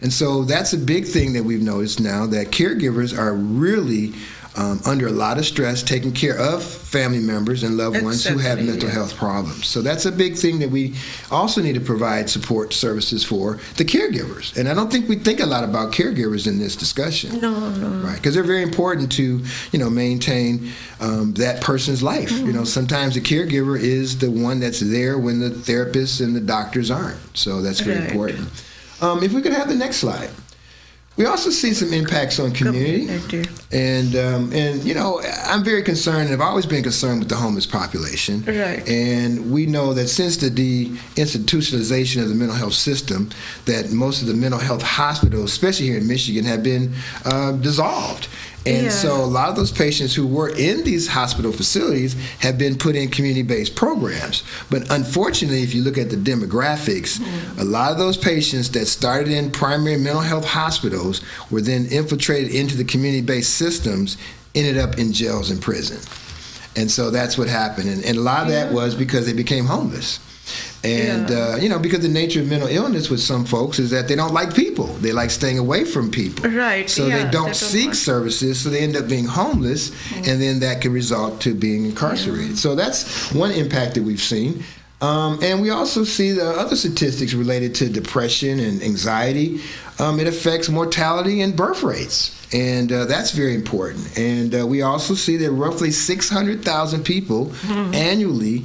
And 0.01 0.11
so 0.13 0.43
that's 0.43 0.73
a 0.73 0.77
big 0.77 1.05
thing 1.07 1.31
that 1.33 1.45
we've 1.45 1.61
noticed 1.61 1.99
now 2.01 2.27
that 2.27 2.51
caregivers 2.51 3.17
are 3.17 3.33
really 3.33 4.13
um, 4.55 4.79
under 4.85 5.07
a 5.07 5.11
lot 5.11 5.37
of 5.39 5.45
stress 5.45 5.81
taking 5.81 6.11
care 6.11 6.37
of 6.37 6.63
family 6.63 7.19
members 7.19 7.63
and 7.63 7.75
loved 7.75 8.01
ones 8.03 8.23
who 8.25 8.37
have 8.37 8.59
mental 8.63 8.87
yeah. 8.87 8.93
health 8.93 9.15
problems. 9.15 9.65
So 9.65 9.81
that's 9.81 10.05
a 10.05 10.11
big 10.11 10.35
thing 10.35 10.59
that 10.59 10.69
we 10.69 10.93
also 11.31 11.59
need 11.61 11.73
to 11.73 11.81
provide 11.81 12.29
support 12.29 12.71
services 12.71 13.23
for 13.23 13.59
the 13.77 13.83
caregivers. 13.85 14.55
And 14.55 14.69
I 14.69 14.75
don't 14.75 14.91
think 14.91 15.09
we 15.09 15.15
think 15.15 15.39
a 15.39 15.45
lot 15.47 15.63
about 15.63 15.91
caregivers 15.91 16.45
in 16.47 16.59
this 16.59 16.75
discussion. 16.75 17.39
no, 17.41 17.69
no. 17.71 17.89
Right, 18.07 18.15
because 18.17 18.35
they're 18.35 18.43
very 18.43 18.61
important 18.61 19.11
to 19.13 19.43
you 19.71 19.79
know 19.79 19.89
maintain 19.89 20.69
um, 20.99 21.33
that 21.33 21.61
person's 21.61 22.03
life. 22.03 22.31
You 22.31 22.37
Mm-hmm. 22.43 22.53
know, 22.53 22.63
sometimes 22.63 23.15
the 23.15 23.21
caregiver 23.21 23.79
is 23.79 24.19
the 24.19 24.29
one 24.29 24.59
that's 24.59 24.79
there 24.81 25.17
when 25.17 25.39
the 25.39 25.49
therapists 25.49 26.21
and 26.23 26.35
the 26.35 26.41
doctors 26.41 26.91
aren't. 26.91 27.17
So 27.35 27.61
that's 27.61 27.79
very 27.79 27.99
Right. 27.99 28.09
important. 28.11 28.49
Um, 29.01 29.23
if 29.23 29.33
we 29.33 29.41
could 29.41 29.53
have 29.53 29.67
the 29.67 29.75
next 29.75 29.97
slide. 29.97 30.29
We 31.15 31.27
also 31.27 31.51
see 31.51 31.73
some 31.75 31.93
impacts 31.93 32.39
on 32.39 32.51
community, 32.53 33.05
and 33.71 34.15
um, 34.15 34.51
and 34.51 34.83
you 34.83 34.95
know 34.95 35.21
I'm 35.45 35.63
very 35.63 35.83
concerned. 35.83 36.29
and 36.29 36.33
I've 36.33 36.41
always 36.41 36.65
been 36.65 36.81
concerned 36.81 37.19
with 37.19 37.29
the 37.29 37.35
homeless 37.35 37.67
population, 37.67 38.43
Right. 38.47 38.81
And 38.89 39.51
we 39.51 39.67
know 39.67 39.93
that 39.93 40.07
since 40.07 40.37
the 40.37 40.49
deinstitutionalization 40.49 42.21
of 42.23 42.29
the 42.29 42.35
mental 42.35 42.57
health 42.57 42.73
system, 42.73 43.29
that 43.65 43.91
most 43.91 44.21
of 44.21 44.27
the 44.27 44.33
mental 44.33 44.59
health 44.59 44.81
hospitals, 44.81 45.51
especially 45.51 45.85
here 45.87 45.97
in 45.97 46.07
Michigan, 46.07 46.45
have 46.45 46.63
been 46.63 46.93
uh, 47.25 47.51
dissolved. 47.53 48.27
And 48.65 48.85
Yeah. 48.85 48.89
so 48.89 49.15
a 49.23 49.25
lot 49.25 49.49
of 49.49 49.55
those 49.55 49.71
patients 49.71 50.15
who 50.15 50.25
were 50.25 50.49
in 50.49 50.83
these 50.83 51.07
hospital 51.07 51.51
facilities 51.51 52.15
have 52.39 52.57
been 52.57 52.77
put 52.77 52.95
in 52.95 53.09
community-based 53.09 53.75
programs. 53.75 54.43
But 54.69 54.89
unfortunately, 54.89 55.63
if 55.63 55.75
you 55.75 55.83
look 55.83 55.97
at 55.97 56.09
the 56.09 56.15
demographics, 56.15 57.19
mm-hmm. 57.19 57.59
a 57.59 57.65
lot 57.65 57.91
of 57.91 57.97
those 57.97 58.15
patients 58.15 58.69
that 58.71 58.85
started 58.85 59.33
in 59.33 59.51
primary 59.51 59.97
mental 59.97 60.21
health 60.21 60.45
hospitals 60.45 61.21
were 61.51 61.61
then 61.61 61.87
infiltrated 61.87 62.53
into 62.53 62.77
the 62.77 62.85
community-based 62.85 63.53
systems, 63.53 64.17
ended 64.55 64.77
up 64.77 64.97
in 64.97 65.11
jails 65.11 65.49
and 65.51 65.61
prison. 65.61 65.99
And 66.75 66.89
so 66.89 67.11
that's 67.11 67.37
what 67.37 67.47
happened. 67.49 67.89
And, 67.89 68.03
and 68.05 68.17
a 68.17 68.21
lot 68.21 68.43
of 68.43 68.49
that 68.49 68.71
was 68.71 68.95
because 68.95 69.25
they 69.25 69.33
became 69.33 69.65
homeless. 69.65 70.19
And, 70.83 71.29
Yeah. 71.29 71.37
uh, 71.53 71.55
you 71.57 71.69
know, 71.69 71.79
because 71.79 72.01
the 72.01 72.09
nature 72.09 72.41
of 72.41 72.47
mental 72.49 72.67
illness 72.67 73.09
with 73.09 73.21
some 73.21 73.45
folks 73.45 73.79
is 73.79 73.89
that 73.91 74.07
they 74.09 74.15
don't 74.15 74.33
like 74.33 74.53
people. 74.53 74.87
They 75.01 75.13
like 75.13 75.31
staying 75.31 75.57
away 75.57 75.85
from 75.85 76.11
people. 76.11 76.49
Right, 76.51 76.89
So 76.89 77.05
yeah, 77.07 77.17
they 77.19 77.23
they 77.23 77.29
don't 77.31 77.45
don't 77.45 77.55
seek 77.55 77.85
want- 77.85 77.97
services, 77.97 78.59
so 78.59 78.69
they 78.69 78.79
end 78.79 78.97
up 78.97 79.07
being 79.07 79.25
homeless, 79.25 79.91
and 80.27 80.41
then 80.41 80.59
that 80.59 80.81
can 80.81 80.91
result 80.91 81.39
to 81.41 81.53
being 81.53 81.85
incarcerated. 81.85 82.57
So 82.57 82.75
that's 82.75 83.31
one 83.33 83.51
impact 83.51 83.93
that 83.95 84.03
we've 84.03 84.21
seen. 84.21 84.63
Um, 85.01 85.39
and 85.41 85.61
we 85.61 85.69
also 85.69 86.03
see 86.05 86.31
the 86.31 86.47
other 86.47 86.75
statistics 86.77 87.33
related 87.33 87.75
to 87.75 87.89
depression 87.89 88.59
and 88.59 88.81
anxiety. 88.81 89.59
Um, 89.99 90.19
it 90.19 90.27
affects 90.27 90.69
mortality 90.69 91.41
and 91.41 91.55
birth 91.55 91.83
rates, 91.83 92.31
and 92.53 92.91
uh, 92.91 93.05
that's 93.05 93.31
very 93.31 93.53
important. 93.55 94.17
And 94.17 94.53
uh, 94.55 94.65
we 94.67 94.81
also 94.81 95.13
see 95.13 95.35
that 95.37 95.51
roughly 95.51 95.91
600,000 95.91 97.03
people 97.03 97.47
Mm-hmm. 97.47 97.93
annually 97.93 98.63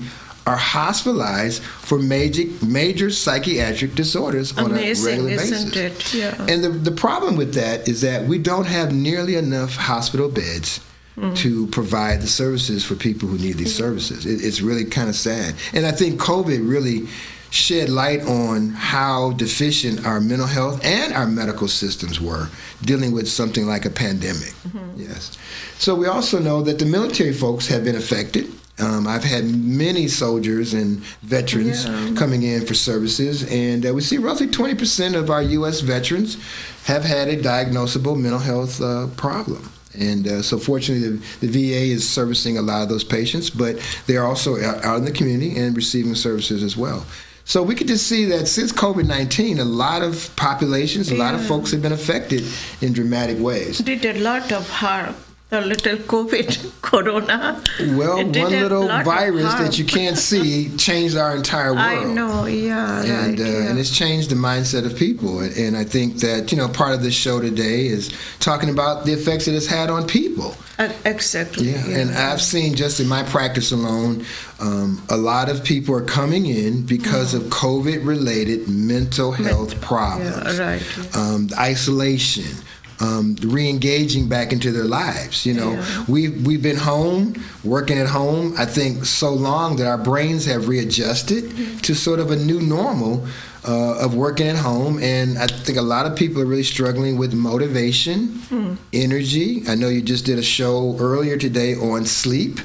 are 0.49 0.57
hospitalized 0.57 1.63
for 1.63 1.99
major 1.99 2.45
major 2.65 3.11
psychiatric 3.11 3.95
disorders 3.95 4.57
on 4.57 4.71
a 4.71 4.75
Amazing, 4.75 5.07
regular 5.07 5.31
isn't 5.43 5.75
basis. 5.75 6.15
it? 6.15 6.19
Yeah. 6.21 6.47
And 6.53 6.65
the, 6.65 6.71
the 6.91 6.97
problem 7.07 7.37
with 7.37 7.53
that 7.55 7.89
is 7.89 8.01
that 8.01 8.27
we 8.27 8.39
don't 8.39 8.67
have 8.67 8.89
nearly 8.93 9.35
enough 9.37 9.73
hospital 9.77 10.29
beds 10.29 10.81
Mm-hmm. 11.19 11.35
to 11.35 11.67
provide 11.79 12.21
the 12.21 12.29
services 12.29 12.85
for 12.85 12.95
people 12.95 13.29
who 13.29 13.39
need 13.39 13.57
these 13.57 13.75
services. 13.75 14.25
It, 14.25 14.39
it's 14.47 14.61
really 14.61 14.85
kind 14.85 15.09
of 15.09 15.17
sad. 15.17 15.57
And 15.73 15.85
I 15.85 15.91
think 15.91 16.21
COVID 16.21 16.61
really 16.75 17.09
shed 17.51 17.89
light 17.89 18.23
on 18.23 18.69
how 18.71 19.33
deficient 19.33 20.07
our 20.07 20.21
mental 20.21 20.47
health 20.47 20.79
and 20.85 21.13
our 21.13 21.27
medical 21.27 21.67
systems 21.67 22.21
were 22.21 22.49
dealing 22.83 23.11
with 23.13 23.27
something 23.29 23.67
like 23.67 23.85
a 23.85 23.91
pandemic. 23.91 24.55
Mm-hmm. 24.69 25.01
Yes. 25.01 25.37
So 25.79 25.97
we 25.97 26.07
also 26.07 26.39
know 26.39 26.63
that 26.63 26.79
the 26.79 26.87
military 26.87 27.33
folks 27.33 27.67
have 27.67 27.83
been 27.83 27.97
affected. 27.97 28.45
Um, 28.81 29.07
I've 29.09 29.25
had 29.25 29.45
many 29.45 30.07
soldiers 30.09 30.73
and 30.75 30.99
veterans 31.23 31.85
Yeah. 31.85 32.15
coming 32.17 32.43
in 32.45 32.65
for 32.65 32.75
services, 32.75 33.43
and 33.51 33.85
uh, 33.87 33.93
we 33.93 34.01
see 34.03 34.19
roughly 34.19 34.47
20% 34.47 35.15
of 35.15 35.31
our 35.31 35.43
U.S. 35.43 35.81
veterans 35.81 36.37
have 36.85 37.05
had 37.05 37.29
a 37.29 37.37
diagnosable 37.37 38.17
mental 38.17 38.39
health 38.39 38.81
uh, 38.81 39.09
problem. 39.17 39.71
And 39.99 40.29
uh, 40.29 40.43
so, 40.43 40.59
fortunately, 40.59 41.17
the, 41.19 41.47
the 41.47 41.71
VA 41.71 41.93
is 41.93 42.09
servicing 42.09 42.57
a 42.57 42.63
lot 42.63 42.83
of 42.83 42.89
those 42.89 43.03
patients, 43.03 43.51
but 43.51 43.81
they're 44.07 44.25
also 44.25 44.57
out 44.63 44.85
out 44.85 44.99
in 44.99 45.05
the 45.05 45.11
community 45.11 45.57
and 45.59 45.75
receiving 45.77 46.15
services 46.15 46.63
as 46.63 46.77
well. 46.77 47.05
So, 47.45 47.63
we 47.65 47.75
could 47.75 47.89
just 47.89 48.07
see 48.07 48.27
that 48.27 48.47
since 48.47 48.71
COVID 48.73 49.07
19, 49.09 49.59
a 49.59 49.65
lot 49.65 50.03
of 50.03 50.31
populations, 50.37 51.11
a 51.11 51.17
lot 51.17 51.35
of 51.35 51.45
folks 51.45 51.73
have 51.73 51.83
been 51.83 51.93
affected 51.93 52.45
in 52.81 52.93
dramatic 52.93 53.39
ways. 53.41 53.79
Did 53.79 54.05
a 54.05 54.21
lot 54.21 54.53
of 54.53 54.69
harm. 54.71 55.17
The 55.51 55.63
little 55.63 55.97
COVID, 55.97 56.73
Corona. 56.83 57.63
Well, 57.97 58.17
one 58.19 58.33
little 58.33 58.87
virus 58.87 59.55
that 59.55 59.79
you 59.79 59.87
can't 59.87 60.19
see 60.29 60.77
changed 60.77 61.17
our 61.17 61.35
entire 61.35 61.73
world. 61.73 61.79
I 61.79 62.05
know, 62.05 62.45
yeah, 62.45 63.01
and 63.03 63.39
right. 63.39 63.49
uh, 63.49 63.51
yeah. 63.51 63.71
and 63.71 63.79
it's 63.79 63.97
changed 63.97 64.29
the 64.29 64.35
mindset 64.35 64.85
of 64.85 64.95
people. 64.95 65.41
And, 65.41 65.57
and 65.57 65.75
I 65.75 65.85
think 65.85 66.17
that 66.17 66.53
you 66.53 66.59
know 66.59 66.69
part 66.69 66.93
of 66.93 67.03
this 67.03 67.15
show 67.15 67.41
today 67.41 67.87
is 67.87 68.13
talking 68.41 68.69
about 68.69 69.07
the 69.07 69.13
effects 69.13 69.49
it 69.49 69.55
has 69.55 69.67
had 69.67 69.89
on 69.89 70.07
people. 70.07 70.55
Uh, 70.79 70.93
exactly. 71.07 71.71
Yeah, 71.71 71.83
and 71.89 72.11
I've 72.11 72.43
seen 72.43 72.75
just 72.75 73.01
in 73.01 73.09
my 73.09 73.23
practice 73.23 73.73
alone, 73.73 74.27
um, 74.61 75.03
a 75.09 75.17
lot 75.17 75.49
of 75.49 75.65
people 75.65 75.95
are 75.95 76.05
coming 76.05 76.45
in 76.45 76.85
because 76.85 77.33
of 77.33 77.45
COVID-related 77.45 78.69
mental 78.69 79.33
health 79.33 79.81
problems. 79.81 80.59
yeah, 80.59 80.73
right, 80.73 80.99
yeah. 80.99 81.21
Um, 81.21 81.49
isolation. 81.59 82.55
Um, 83.01 83.37
re-engaging 83.43 84.29
back 84.29 84.53
into 84.53 84.73
their 84.73 84.85
lives. 84.85 85.47
You 85.47 85.55
know, 85.55 85.71
Yeah. 85.73 86.05
we 86.09 86.29
we've 86.31 86.63
been 86.63 86.77
home, 86.79 87.35
working 87.63 87.97
at 87.99 88.09
home. 88.09 88.55
I 88.59 88.65
think 88.67 89.05
so 89.05 89.33
long 89.33 89.77
that 89.77 89.87
our 89.87 89.99
brains 89.99 90.47
have 90.47 90.67
readjusted 90.69 91.45
Mm-hmm. 91.45 91.79
to 91.79 91.95
sort 91.95 92.19
of 92.19 92.31
a 92.33 92.37
new 92.37 92.61
normal 92.61 93.25
uh, 93.65 94.05
of 94.05 94.15
working 94.15 94.49
at 94.49 94.57
home, 94.57 94.99
and 95.03 95.39
I 95.39 95.47
think 95.47 95.79
a 95.79 95.83
lot 95.83 96.07
of 96.07 96.17
people 96.17 96.43
are 96.43 96.47
really 96.47 96.63
struggling 96.65 97.19
with 97.19 97.35
motivation, 97.35 98.19
Hmm. 98.49 98.73
energy. 98.93 99.63
I 99.69 99.75
know 99.77 99.89
you 99.89 100.01
just 100.03 100.25
did 100.25 100.39
a 100.39 100.43
show 100.43 100.97
earlier 100.99 101.37
today 101.37 101.75
on 101.77 102.05
sleep, 102.07 102.61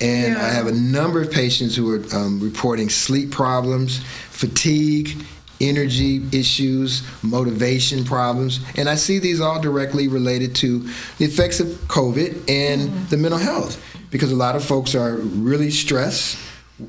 and 0.00 0.36
I 0.36 0.48
have 0.58 0.66
a 0.66 0.72
number 0.72 1.20
of 1.20 1.30
patients 1.30 1.76
who 1.76 1.86
are 1.94 2.02
um, 2.16 2.40
reporting 2.40 2.88
sleep 2.90 3.30
problems, 3.30 4.00
fatigue, 4.30 5.16
energy 5.60 6.22
issues, 6.32 7.02
motivation 7.22 8.04
problems, 8.04 8.60
and 8.76 8.88
I 8.88 8.94
see 8.94 9.18
these 9.18 9.40
all 9.40 9.60
directly 9.60 10.08
related 10.08 10.54
to 10.56 10.80
the 11.18 11.24
effects 11.24 11.60
of 11.60 11.66
COVID 11.88 12.48
and 12.48 12.82
mm-hmm. 12.82 13.08
the 13.08 13.16
mental 13.16 13.38
health 13.38 13.82
because 14.10 14.32
a 14.32 14.36
lot 14.36 14.56
of 14.56 14.64
folks 14.64 14.94
are 14.94 15.16
really 15.16 15.70
stressed. 15.70 16.38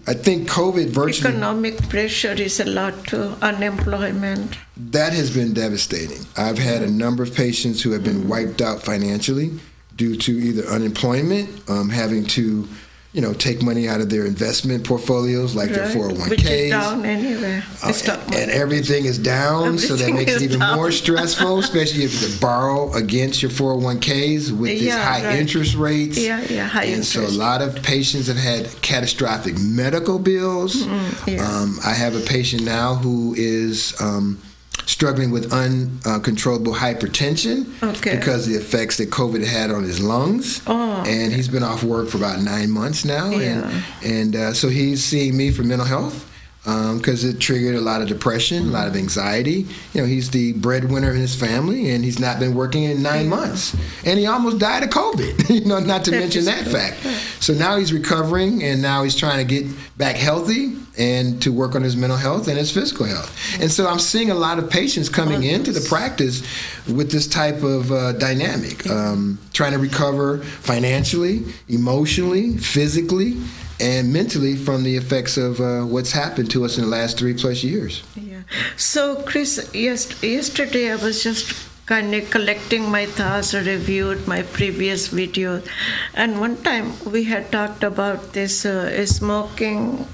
I 0.05 0.13
think 0.13 0.47
COVID 0.47 0.89
virtually 0.89 1.31
economic 1.31 1.77
pressure 1.89 2.33
is 2.33 2.59
a 2.59 2.65
lot 2.65 3.07
to 3.07 3.31
unemployment. 3.41 4.57
That 4.77 5.13
has 5.13 5.33
been 5.33 5.53
devastating. 5.53 6.25
I've 6.37 6.59
had 6.59 6.83
a 6.83 6.89
number 6.89 7.23
of 7.23 7.33
patients 7.33 7.81
who 7.81 7.91
have 7.91 8.03
been 8.03 8.21
mm-hmm. 8.21 8.29
wiped 8.29 8.61
out 8.61 8.83
financially 8.83 9.59
due 9.95 10.15
to 10.15 10.31
either 10.31 10.63
unemployment, 10.67 11.49
um, 11.69 11.89
having 11.89 12.23
to 12.23 12.67
you 13.11 13.21
know, 13.21 13.33
take 13.33 13.63
money 13.63 13.87
out 13.87 14.01
of 14.01 14.09
their 14.09 14.25
investment 14.25 14.85
portfolios, 14.85 15.55
like 15.55 15.71
right. 15.71 15.77
their 15.77 15.87
401ks. 15.87 16.29
Which 16.29 16.43
is 16.43 16.69
down 16.69 17.05
anyway. 17.05 17.61
Uh, 17.83 17.93
and, 18.07 18.35
and, 18.35 18.51
everything 18.51 19.05
is 19.05 19.17
down, 19.17 19.65
everything 19.65 19.87
so 19.87 19.95
that 19.95 20.13
makes 20.13 20.33
it 20.33 20.43
even 20.43 20.59
down. 20.59 20.75
more 20.75 20.91
stressful, 20.91 21.57
especially 21.65 22.03
if 22.03 22.21
you 22.21 22.39
borrow 22.39 22.93
against 22.93 23.41
your 23.41 23.49
401ks 23.49 24.51
with 24.51 24.79
these 24.79 24.93
high 24.93 25.25
right. 25.25 25.39
interest 25.39 25.75
rates. 25.75 26.19
Yeah, 26.19 26.39
yeah, 26.41 26.67
high 26.67 26.83
and 26.83 27.03
interest. 27.03 27.13
so 27.13 27.25
a 27.25 27.29
lot 27.29 27.63
of 27.63 27.81
patients 27.81 28.27
have 28.27 28.37
had 28.37 28.67
catastrophic 28.83 29.57
medical 29.59 30.19
bills. 30.19 30.83
Mm-hmm, 30.83 31.29
yeah. 31.31 31.41
um, 31.41 31.79
I 31.83 31.93
have 31.93 32.15
a 32.15 32.21
patient 32.21 32.63
now 32.63 32.93
who 32.93 33.33
is. 33.35 33.99
Um, 33.99 34.39
struggling 34.89 35.29
with 35.29 35.53
uncontrollable 35.53 36.73
hypertension 36.73 37.67
okay. 37.83 38.17
because 38.17 38.47
of 38.47 38.53
the 38.53 38.59
effects 38.59 38.97
that 38.97 39.11
COVID 39.11 39.45
had 39.45 39.69
on 39.69 39.83
his 39.83 40.01
lungs. 40.01 40.63
Oh, 40.65 41.03
and 41.05 41.31
he's 41.31 41.47
been 41.47 41.61
off 41.61 41.83
work 41.83 42.09
for 42.09 42.17
about 42.17 42.41
nine 42.41 42.71
months 42.71 43.05
now. 43.05 43.29
Yeah. 43.29 43.69
And, 43.69 43.85
and 44.03 44.35
uh, 44.35 44.53
so 44.53 44.67
he's 44.67 45.03
seeing 45.05 45.37
me 45.37 45.51
for 45.51 45.61
mental 45.61 45.85
health 45.85 46.25
because 46.63 47.23
um, 47.23 47.29
it 47.29 47.39
triggered 47.39 47.75
a 47.75 47.81
lot 47.81 48.01
of 48.01 48.07
depression, 48.07 48.63
a 48.63 48.71
lot 48.71 48.87
of 48.87 48.95
anxiety. 48.95 49.67
You 49.93 50.01
know, 50.01 50.05
he's 50.05 50.31
the 50.31 50.53
breadwinner 50.53 51.11
in 51.11 51.17
his 51.17 51.35
family, 51.35 51.91
and 51.91 52.03
he's 52.03 52.19
not 52.19 52.39
been 52.39 52.55
working 52.55 52.83
in 52.83 53.03
nine 53.03 53.29
months, 53.29 53.75
and 54.05 54.17
he 54.17 54.25
almost 54.25 54.57
died 54.57 54.83
of 54.83 54.89
COVID. 54.89 55.49
you 55.53 55.65
know, 55.65 55.79
not 55.79 56.03
to 56.05 56.11
mention 56.11 56.45
that 56.45 56.67
fact. 56.67 56.97
So 57.41 57.53
now 57.53 57.77
he's 57.77 57.93
recovering, 57.93 58.63
and 58.63 58.81
now 58.81 59.03
he's 59.03 59.15
trying 59.15 59.45
to 59.45 59.61
get 59.61 59.71
back 59.97 60.15
healthy 60.15 60.75
and 60.99 61.41
to 61.41 61.51
work 61.51 61.75
on 61.75 61.81
his 61.81 61.95
mental 61.95 62.17
health 62.17 62.47
and 62.47 62.57
his 62.57 62.71
physical 62.71 63.05
health. 63.05 63.33
And 63.61 63.71
so 63.71 63.87
I'm 63.87 63.99
seeing 63.99 64.29
a 64.29 64.35
lot 64.35 64.59
of 64.59 64.69
patients 64.69 65.07
coming 65.07 65.43
into 65.43 65.71
the 65.71 65.81
practice 65.81 66.43
with 66.87 67.09
this 67.09 67.25
type 67.25 67.63
of 67.63 67.91
uh, 67.91 68.11
dynamic, 68.13 68.87
um, 68.89 69.39
trying 69.53 69.71
to 69.71 69.79
recover 69.79 70.39
financially, 70.39 71.45
emotionally, 71.69 72.57
physically 72.57 73.37
and 73.79 74.11
mentally 74.11 74.57
from 74.57 74.83
the 74.83 74.97
effects 74.97 75.37
of 75.37 75.61
uh, 75.61 75.83
what's 75.83 76.11
happened 76.11 76.51
to 76.51 76.65
us 76.65 76.77
in 76.77 76.83
the 76.83 76.89
last 76.89 77.17
three 77.17 77.33
plus 77.33 77.63
years. 77.63 78.03
Yeah. 78.15 78.41
So, 78.75 79.23
Chris, 79.23 79.69
yes, 79.73 80.21
yesterday 80.21 80.91
I 80.91 80.95
was 80.97 81.23
just 81.23 81.53
kind 81.85 82.13
of 82.13 82.29
collecting 82.29 82.91
my 82.91 83.05
thoughts, 83.05 83.53
reviewed 83.53 84.27
my 84.27 84.43
previous 84.43 85.09
videos, 85.09 85.65
and 86.13 86.39
one 86.41 86.57
time 86.57 86.93
we 87.05 87.23
had 87.23 87.51
talked 87.51 87.83
about 87.83 88.33
this 88.33 88.65
uh, 88.65 89.05
smoking 89.05 90.05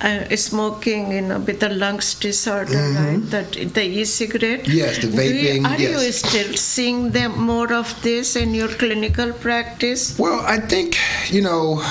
uh, 0.00 0.36
smoking, 0.36 1.12
you 1.12 1.22
know, 1.22 1.38
with 1.38 1.60
the 1.60 1.68
lungs 1.68 2.14
disorder, 2.14 2.72
mm-hmm. 2.72 3.04
right? 3.04 3.30
That 3.30 3.74
the 3.74 3.84
e-cigarette. 3.84 4.66
Yes, 4.68 4.98
the 4.98 5.08
vaping. 5.08 5.60
We, 5.60 5.64
are 5.64 5.78
yes. 5.78 6.04
you 6.06 6.12
still 6.12 6.56
seeing 6.56 7.10
them 7.10 7.38
more 7.38 7.72
of 7.72 8.02
this 8.02 8.36
in 8.36 8.54
your 8.54 8.68
clinical 8.68 9.32
practice? 9.32 10.18
Well, 10.18 10.40
I 10.46 10.58
think 10.58 10.96
you 11.30 11.42
know 11.42 11.82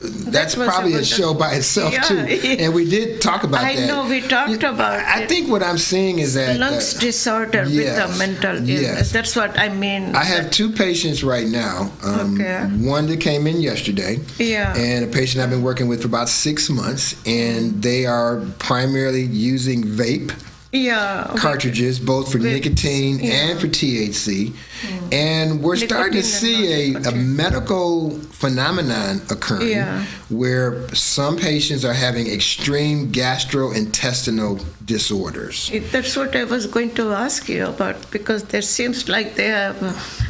that's 0.00 0.54
that 0.54 0.66
probably 0.68 0.94
a 0.94 1.04
show 1.04 1.34
by 1.34 1.54
itself 1.54 1.92
yeah, 1.92 2.00
too. 2.00 2.16
And 2.16 2.74
we 2.74 2.88
did 2.88 3.20
talk 3.20 3.44
about 3.44 3.64
I 3.64 3.76
that. 3.76 3.84
I 3.84 3.86
know 3.86 4.08
we 4.08 4.22
talked 4.22 4.62
about. 4.62 4.80
I, 4.80 5.24
I 5.24 5.26
think 5.26 5.50
what 5.50 5.62
I'm 5.62 5.76
seeing 5.76 6.18
is 6.20 6.34
that 6.34 6.58
lungs 6.58 6.96
uh, 6.96 7.00
disorder 7.00 7.64
yes, 7.64 7.74
with 7.76 7.96
the 7.96 8.18
mental 8.18 8.56
illness. 8.56 8.80
Yes. 8.82 9.12
That's 9.12 9.36
what 9.36 9.58
I 9.58 9.68
mean. 9.68 10.14
I 10.16 10.24
have 10.24 10.50
two 10.50 10.72
patients 10.72 11.22
right 11.22 11.46
now. 11.46 11.92
Um, 12.02 12.40
okay. 12.40 12.64
One 12.80 13.06
that 13.08 13.20
came 13.20 13.46
in 13.46 13.60
yesterday. 13.60 14.18
Yeah. 14.38 14.74
And 14.76 15.04
a 15.04 15.08
patient 15.08 15.44
I've 15.44 15.50
been 15.50 15.62
working 15.62 15.86
with 15.86 16.00
for 16.00 16.08
about 16.08 16.30
six 16.30 16.70
months, 16.70 17.14
and 17.26 17.82
they 17.82 18.06
are 18.06 18.40
primarily 18.58 19.22
using 19.22 19.84
vape 19.84 20.32
yeah, 20.72 21.32
cartridges, 21.36 21.98
both 21.98 22.30
for 22.30 22.38
nicotine 22.38 23.18
yeah. 23.18 23.32
and 23.32 23.60
for 23.60 23.66
THC. 23.66 24.50
Mm. 24.50 25.12
And 25.12 25.62
we're 25.62 25.74
nicotine 25.74 25.88
starting 25.88 26.12
to 26.12 26.22
see 26.22 26.94
a, 26.94 27.08
a, 27.08 27.12
medical 27.12 28.10
phenomenon 28.10 29.20
occurring 29.30 29.68
yeah. 29.68 30.04
where 30.28 30.88
some 30.94 31.36
patients 31.36 31.84
are 31.84 31.92
having 31.92 32.28
extreme 32.28 33.10
gastrointestinal 33.10 34.64
disorders. 34.84 35.70
It, 35.72 35.90
that's 35.90 36.16
what 36.16 36.36
I 36.36 36.44
was 36.44 36.66
going 36.66 36.94
to 36.94 37.12
ask 37.12 37.48
you 37.48 37.66
about 37.66 38.10
because 38.12 38.44
there 38.44 38.62
seems 38.62 39.08
like 39.08 39.34
they 39.34 39.48
have 39.48 39.76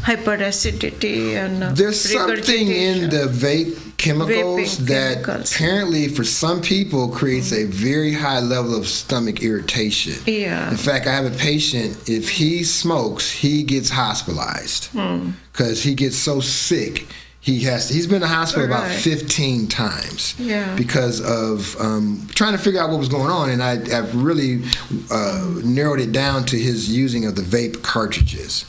hyperacidity 0.04 1.34
and 1.34 1.76
there's 1.76 2.00
something 2.00 2.68
in 2.68 3.10
the 3.10 3.26
vape 3.28 3.89
chemicals 4.00 4.78
Vaping 4.78 4.86
that 4.86 5.24
chemicals. 5.24 5.54
apparently 5.54 6.08
for 6.08 6.24
some 6.24 6.62
people 6.62 7.08
creates 7.08 7.52
a 7.52 7.66
very 7.66 8.12
high 8.12 8.40
level 8.40 8.74
of 8.74 8.88
stomach 8.88 9.42
irritation. 9.42 10.14
Yeah. 10.26 10.70
In 10.70 10.76
fact, 10.76 11.06
I 11.06 11.12
have 11.12 11.26
a 11.26 11.36
patient, 11.36 12.08
if 12.08 12.30
he 12.30 12.64
smokes, 12.64 13.30
he 13.30 13.62
gets 13.62 13.90
hospitalized 13.90 14.90
because 14.92 15.80
mm. 15.80 15.84
he 15.84 15.94
gets 15.94 16.16
so 16.16 16.40
sick. 16.40 17.06
He 17.42 17.60
has 17.60 17.88
to, 17.88 17.94
he's 17.94 18.06
been 18.06 18.16
in 18.16 18.22
the 18.22 18.28
hospital 18.28 18.68
right. 18.68 18.84
about 18.84 18.90
15 18.90 19.66
times 19.68 20.34
yeah. 20.38 20.74
because 20.76 21.20
of 21.20 21.78
um, 21.80 22.26
trying 22.34 22.52
to 22.52 22.58
figure 22.58 22.80
out 22.80 22.90
what 22.90 22.98
was 22.98 23.08
going 23.08 23.30
on, 23.30 23.48
and 23.48 23.62
I, 23.62 23.76
have 23.90 24.14
really 24.14 24.62
uh, 25.10 25.50
narrowed 25.64 26.00
it 26.00 26.12
down 26.12 26.44
to 26.46 26.58
his 26.58 26.94
using 26.94 27.24
of 27.24 27.36
the 27.36 27.42
vape 27.42 27.82
cartridges. 27.82 28.66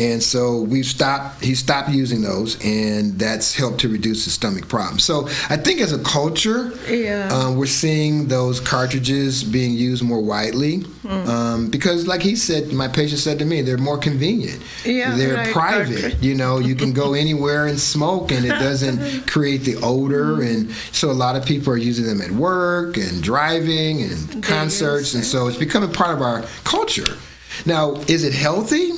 And 0.00 0.22
so 0.22 0.62
we've 0.62 0.86
stopped, 0.86 1.44
he 1.44 1.54
stopped 1.54 1.90
using 1.90 2.22
those, 2.22 2.56
and 2.64 3.18
that's 3.18 3.54
helped 3.54 3.80
to 3.80 3.88
reduce 3.90 4.24
the 4.24 4.30
stomach 4.30 4.66
problems. 4.66 5.04
So 5.04 5.28
I 5.50 5.58
think 5.58 5.82
as 5.82 5.92
a 5.92 5.98
culture, 6.02 6.72
yeah. 6.88 7.28
um, 7.30 7.56
we're 7.56 7.66
seeing 7.66 8.26
those 8.26 8.60
cartridges 8.60 9.44
being 9.44 9.72
used 9.72 10.02
more 10.02 10.22
widely 10.22 10.78
mm. 10.78 11.26
um, 11.28 11.68
because, 11.68 12.06
like 12.06 12.22
he 12.22 12.34
said, 12.34 12.72
my 12.72 12.88
patient 12.88 13.20
said 13.20 13.38
to 13.40 13.44
me, 13.44 13.60
they're 13.60 13.76
more 13.76 13.98
convenient. 13.98 14.62
Yeah, 14.86 15.14
they're 15.14 15.34
right, 15.34 15.52
private. 15.52 16.22
You 16.22 16.34
know, 16.34 16.60
you 16.60 16.74
can 16.74 16.94
go 16.94 17.12
anywhere 17.24 17.66
and 17.66 17.78
smoke, 17.78 18.32
and 18.32 18.46
it 18.46 18.58
doesn't 18.58 19.26
create 19.30 19.64
the 19.64 19.76
odor. 19.82 20.36
Mm. 20.38 20.54
And 20.54 20.70
so 20.92 21.10
a 21.10 21.12
lot 21.12 21.36
of 21.36 21.44
people 21.44 21.74
are 21.74 21.76
using 21.76 22.06
them 22.06 22.22
at 22.22 22.30
work 22.30 22.96
and 22.96 23.22
driving 23.22 24.00
and 24.00 24.12
they 24.12 24.40
concerts, 24.40 25.12
and 25.12 25.22
so 25.22 25.46
it's 25.46 25.58
becoming 25.58 25.92
part 25.92 26.16
of 26.16 26.22
our 26.22 26.42
culture. 26.64 27.18
Now, 27.66 27.96
is 28.08 28.24
it 28.24 28.32
healthy? 28.32 28.92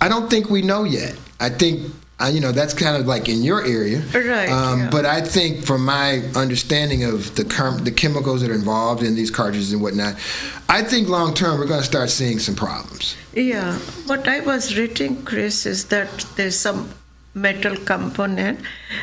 I 0.00 0.08
don't 0.08 0.28
think 0.30 0.50
we 0.50 0.62
know 0.62 0.84
yet. 0.84 1.16
I 1.40 1.48
think 1.48 1.92
uh, 2.20 2.26
you 2.26 2.40
know 2.40 2.52
that's 2.52 2.74
kind 2.74 2.96
of 2.96 3.06
like 3.06 3.28
in 3.28 3.42
your 3.42 3.64
area, 3.64 4.00
right? 4.12 4.50
Um, 4.50 4.80
yeah. 4.80 4.90
But 4.90 5.06
I 5.06 5.20
think, 5.20 5.64
from 5.64 5.84
my 5.84 6.22
understanding 6.34 7.04
of 7.04 7.34
the 7.36 7.44
the 7.82 7.92
chemicals 7.92 8.40
that 8.42 8.50
are 8.50 8.54
involved 8.54 9.02
in 9.02 9.14
these 9.14 9.30
cartridges 9.30 9.72
and 9.72 9.80
whatnot, 9.80 10.14
I 10.68 10.82
think 10.82 11.08
long 11.08 11.34
term 11.34 11.58
we're 11.58 11.66
going 11.66 11.80
to 11.80 11.86
start 11.86 12.10
seeing 12.10 12.38
some 12.38 12.56
problems. 12.56 13.16
Yeah, 13.34 13.78
what 14.06 14.26
I 14.26 14.40
was 14.40 14.76
reading, 14.76 15.24
Chris, 15.24 15.64
is 15.64 15.86
that 15.86 16.26
there's 16.36 16.58
some 16.58 16.90
metal 17.34 17.76
component, 17.76 18.60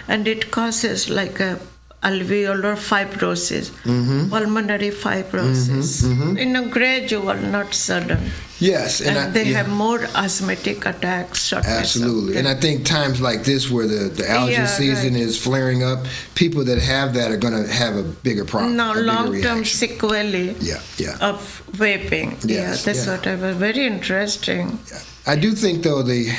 and 0.09 0.27
it 0.27 0.51
causes 0.51 1.09
like 1.09 1.39
a 1.39 1.59
alveolar 2.03 2.75
fibrosis, 2.89 3.71
mm-hmm. 3.83 4.29
pulmonary 4.29 4.91
fibrosis, 4.91 6.03
mm-hmm, 6.03 6.21
mm-hmm. 6.21 6.37
in 6.37 6.55
a 6.55 6.67
gradual, 6.67 7.33
not 7.33 7.73
sudden. 7.73 8.19
Yes, 8.59 9.01
and, 9.01 9.17
and 9.17 9.17
I, 9.17 9.29
they 9.31 9.49
yeah. 9.49 9.57
have 9.57 9.69
more 9.69 10.03
asthmatic 10.15 10.85
attacks. 10.85 11.51
Absolutely, 11.51 12.37
and 12.37 12.47
I 12.47 12.55
think 12.55 12.85
times 12.85 13.19
like 13.19 13.43
this, 13.43 13.69
where 13.69 13.85
the, 13.85 14.09
the 14.09 14.29
allergy 14.29 14.53
yeah, 14.53 14.65
season 14.65 15.13
right. 15.13 15.23
is 15.23 15.41
flaring 15.41 15.83
up, 15.83 16.05
people 16.35 16.63
that 16.65 16.79
have 16.79 17.13
that 17.15 17.31
are 17.31 17.37
going 17.37 17.65
to 17.65 17.71
have 17.71 17.97
a 17.97 18.03
bigger 18.03 18.45
problem. 18.45 18.77
No, 18.77 18.93
long-term 18.93 19.65
sequelae. 19.65 20.55
Yeah, 20.59 20.81
yeah. 20.97 21.17
Of 21.19 21.63
vaping. 21.71 22.37
Yes, 22.45 22.47
yeah, 22.47 22.93
that's 22.93 23.05
yeah. 23.05 23.17
what 23.17 23.27
I 23.27 23.35
was 23.35 23.57
very 23.57 23.85
interesting. 23.85 24.79
Yeah. 24.91 24.99
I 25.27 25.35
do 25.35 25.51
think 25.51 25.83
though 25.83 26.01
they 26.01 26.31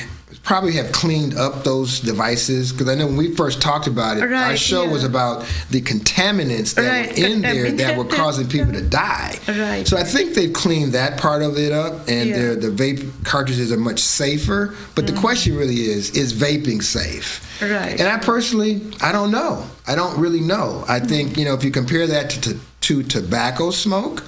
probably 0.46 0.72
have 0.72 0.92
cleaned 0.92 1.36
up 1.36 1.64
those 1.64 1.98
devices 2.00 2.72
because 2.72 2.88
I 2.88 2.94
know 2.94 3.06
when 3.06 3.16
we 3.16 3.34
first 3.34 3.60
talked 3.60 3.88
about 3.88 4.16
it, 4.16 4.24
right, 4.24 4.50
our 4.50 4.56
show 4.56 4.84
yeah. 4.84 4.92
was 4.92 5.02
about 5.02 5.44
the 5.70 5.80
contaminants 5.80 6.74
that 6.74 6.88
right. 6.88 7.18
were 7.18 7.26
in 7.26 7.42
there 7.42 7.70
that 7.72 7.96
were 7.96 8.04
causing 8.16 8.48
people 8.48 8.72
to 8.72 8.82
die. 8.82 9.38
Right. 9.48 9.86
So 9.86 9.96
I 9.96 10.04
think 10.04 10.34
they've 10.34 10.52
cleaned 10.52 10.92
that 10.92 11.18
part 11.18 11.42
of 11.42 11.58
it 11.58 11.72
up, 11.72 12.08
and 12.08 12.30
yeah. 12.30 12.54
the 12.54 12.68
vape 12.68 13.24
cartridges 13.24 13.72
are 13.72 13.76
much 13.76 13.98
safer. 13.98 14.74
But 14.94 15.04
mm-hmm. 15.04 15.14
the 15.14 15.20
question 15.20 15.56
really 15.56 15.82
is: 15.82 16.10
Is 16.10 16.32
vaping 16.32 16.82
safe? 16.82 17.42
Right. 17.60 17.98
And 17.98 18.08
I 18.08 18.18
personally, 18.18 18.82
I 19.02 19.10
don't 19.12 19.32
know. 19.32 19.66
I 19.86 19.94
don't 19.96 20.18
really 20.18 20.40
know. 20.40 20.84
I 20.88 21.00
think 21.00 21.36
you 21.36 21.44
know 21.44 21.54
if 21.54 21.64
you 21.64 21.72
compare 21.72 22.06
that 22.06 22.30
to, 22.30 22.40
to, 22.40 22.60
to 22.80 23.02
tobacco 23.02 23.70
smoke 23.70 24.22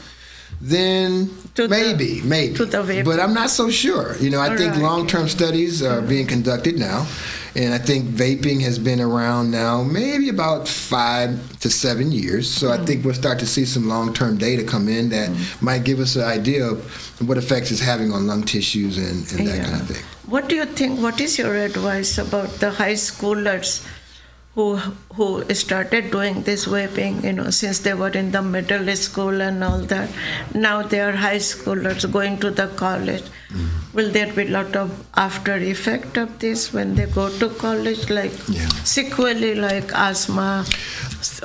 then 0.61 1.31
to 1.55 1.69
maybe, 1.69 2.21
the, 2.21 2.27
maybe. 2.27 3.03
but 3.03 3.21
I'm 3.21 3.35
not 3.35 3.51
so 3.51 3.71
sure. 3.71 4.17
You 4.19 4.31
know, 4.31 4.41
I 4.41 4.51
All 4.51 4.57
think 4.57 4.73
right. 4.73 4.83
long-term 4.83 5.29
studies 5.29 5.83
are 5.83 6.03
being 6.03 6.27
conducted 6.27 6.79
now, 6.79 7.07
and 7.55 7.73
I 7.73 7.79
think 7.79 8.07
vaping 8.07 8.61
has 8.63 8.79
been 8.79 9.01
around 9.01 9.51
now 9.51 9.85
maybe 9.85 10.29
about 10.29 10.67
five 10.67 11.59
to 11.61 11.71
seven 11.71 12.11
years. 12.11 12.51
So 12.51 12.71
I 12.71 12.79
hmm. 12.79 12.85
think 12.85 13.05
we'll 13.05 13.15
start 13.15 13.39
to 13.39 13.47
see 13.47 13.65
some 13.65 13.89
long-term 13.89 14.39
data 14.39 14.65
come 14.65 14.89
in 14.89 15.11
that 15.11 15.29
hmm. 15.29 15.65
might 15.65 15.85
give 15.85 16.01
us 16.01 16.17
an 16.17 16.23
idea 16.23 16.67
of 16.67 16.85
what 17.27 17.39
effects 17.39 17.71
it's 17.71 17.81
having 17.81 18.13
on 18.13 18.27
lung 18.27 18.43
tissues 18.43 18.99
and, 18.99 19.31
and 19.33 19.49
that 19.49 19.57
Yeah. 19.59 19.65
kind 19.65 19.81
of 19.81 19.89
thing. 19.89 20.05
What 20.27 20.49
do 20.49 20.57
you 20.57 20.67
think? 20.67 21.01
What 21.01 21.21
is 21.21 21.39
your 21.39 21.55
advice 21.57 22.19
about 22.19 22.61
the 22.61 22.71
high 22.73 22.95
schoolers 22.95 23.87
who 24.59 24.77
who 25.17 25.27
started 25.55 26.11
doing 26.11 26.43
this 26.47 26.67
vaping? 26.75 27.23
You 27.23 27.33
know, 27.33 27.51
since 27.59 27.79
they 27.87 27.95
were 27.95 28.11
in 28.21 28.31
the 28.37 28.43
middle 28.43 28.89
school 28.97 29.41
and 29.49 29.63
all 29.63 29.79
that. 29.93 30.11
Now 30.53 30.77
they 30.83 31.01
are 31.01 31.13
high 31.25 31.43
schoolers 31.49 32.07
going 32.17 32.39
to 32.45 32.51
the 32.51 32.67
college. 32.81 33.23
Mm-hmm. 33.23 33.97
Will 33.99 34.11
there 34.17 34.33
be 34.39 34.47
a 34.47 34.51
lot 34.57 34.75
of 34.81 34.91
after 35.27 35.55
effect 35.57 36.17
of 36.23 36.39
this 36.41 36.73
when 36.79 36.95
they 36.97 37.07
go 37.19 37.27
to 37.43 37.49
college, 37.61 38.11
like 38.11 38.33
Yeah. 38.49 38.69
sequelae 38.95 39.55
like 39.67 39.93
asthma? 40.07 40.49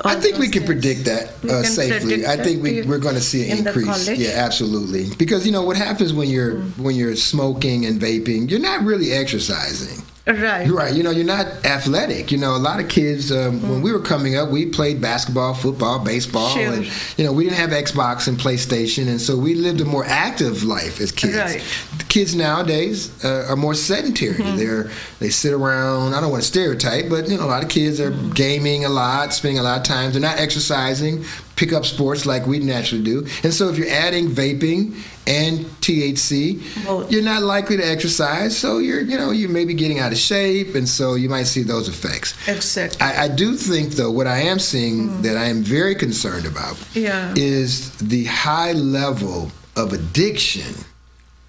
I 0.04 0.14
think 0.24 0.38
we 0.38 0.48
can 0.48 0.62
things? 0.62 0.66
predict 0.72 1.04
that 1.10 1.28
uh, 1.44 1.62
can 1.62 1.64
safely. 1.76 2.00
predict 2.00 2.28
I 2.32 2.36
think 2.42 2.62
we 2.64 2.72
we're 2.82 3.04
going 3.06 3.20
to 3.20 3.26
see 3.28 3.44
an 3.50 3.58
in 3.58 3.66
increase. 3.66 4.08
Yeah, 4.24 4.44
absolutely. 4.48 5.06
Because 5.22 5.46
you 5.46 5.52
know 5.52 5.62
what 5.70 5.76
happens 5.76 6.12
when 6.22 6.28
you're 6.34 6.56
when 6.88 6.96
you're 6.96 7.16
smoking 7.16 7.86
and 7.86 8.00
vaping, 8.08 8.50
you're 8.50 8.66
not 8.70 8.82
really 8.90 9.12
exercising. 9.12 10.02
Right. 10.26 10.66
Right. 10.70 10.94
You 10.94 11.02
know, 11.02 11.10
you're 11.10 11.26
not 11.26 11.46
athletic. 11.66 12.32
You 12.32 12.38
know, 12.38 12.56
a 12.56 12.58
lot 12.58 12.80
of 12.80 12.88
kids, 12.88 13.30
um, 13.30 13.60
when 13.68 13.82
we 13.82 13.92
were 13.92 14.00
coming 14.00 14.36
up, 14.36 14.48
we 14.48 14.64
played 14.64 14.98
basketball, 14.98 15.52
football, 15.52 16.02
baseball. 16.02 16.48
Sure. 16.48 16.72
And, 16.72 16.86
you 17.18 17.24
know, 17.26 17.32
we 17.32 17.44
didn't 17.44 17.58
have 17.58 17.70
Xbox 17.70 18.26
and 18.26 18.38
PlayStation. 18.38 19.08
And 19.08 19.20
so 19.20 19.36
we 19.36 19.54
lived 19.54 19.82
a 19.82 19.84
more 19.84 20.06
active 20.06 20.62
life 20.62 20.98
as 21.02 21.12
kids. 21.12 21.36
Right. 21.36 21.62
The 21.98 22.04
kids 22.04 22.34
nowadays 22.34 23.22
uh, 23.22 23.48
are 23.50 23.56
more 23.56 23.74
sedentary. 23.74 24.42
They're, 24.56 24.90
they 25.18 25.28
sit 25.28 25.52
around, 25.52 26.14
I 26.14 26.22
don't 26.22 26.30
want 26.30 26.42
to 26.42 26.48
stereotype, 26.48 27.10
but, 27.10 27.28
you 27.28 27.36
know, 27.36 27.44
a 27.44 27.46
lot 27.46 27.62
of 27.62 27.68
kids 27.68 28.00
are 28.00 28.12
gaming 28.32 28.86
a 28.86 28.88
lot, 28.88 29.34
spending 29.34 29.58
a 29.58 29.62
lot 29.62 29.76
of 29.76 29.84
time. 29.84 30.10
They're 30.12 30.22
not 30.22 30.38
exercising, 30.38 31.26
pick 31.56 31.72
up 31.72 31.84
sports 31.84 32.26
like 32.26 32.46
we 32.46 32.58
naturally 32.58 33.04
do. 33.04 33.26
And 33.42 33.52
so 33.52 33.68
if 33.68 33.78
you're 33.78 33.88
adding 33.88 34.28
vaping 34.28 34.96
and 35.26 35.60
THC, 35.80 36.84
Both. 36.84 37.10
you're 37.10 37.22
not 37.22 37.42
likely 37.42 37.76
to 37.76 37.82
exercise. 37.82 38.56
So 38.56 38.78
you're, 38.78 39.00
you 39.00 39.16
know, 39.16 39.30
you 39.30 39.48
may 39.48 39.64
be 39.64 39.74
getting 39.74 39.98
out 39.98 40.12
of 40.12 40.18
shape. 40.18 40.74
And 40.74 40.88
so 40.88 41.14
you 41.14 41.28
might 41.28 41.44
see 41.44 41.62
those 41.62 41.88
effects. 41.88 42.34
Exactly. 42.48 43.00
I, 43.00 43.24
I 43.24 43.28
do 43.28 43.54
think, 43.56 43.92
though, 43.92 44.10
what 44.10 44.26
I 44.26 44.38
am 44.38 44.58
seeing 44.58 45.08
mm-hmm. 45.08 45.22
that 45.22 45.36
I 45.36 45.44
am 45.44 45.62
very 45.62 45.94
concerned 45.94 46.46
about 46.46 46.76
Yeah. 46.94 47.32
is 47.36 47.96
the 47.98 48.24
high 48.24 48.72
level 48.72 49.50
of 49.76 49.92
addiction 49.92 50.74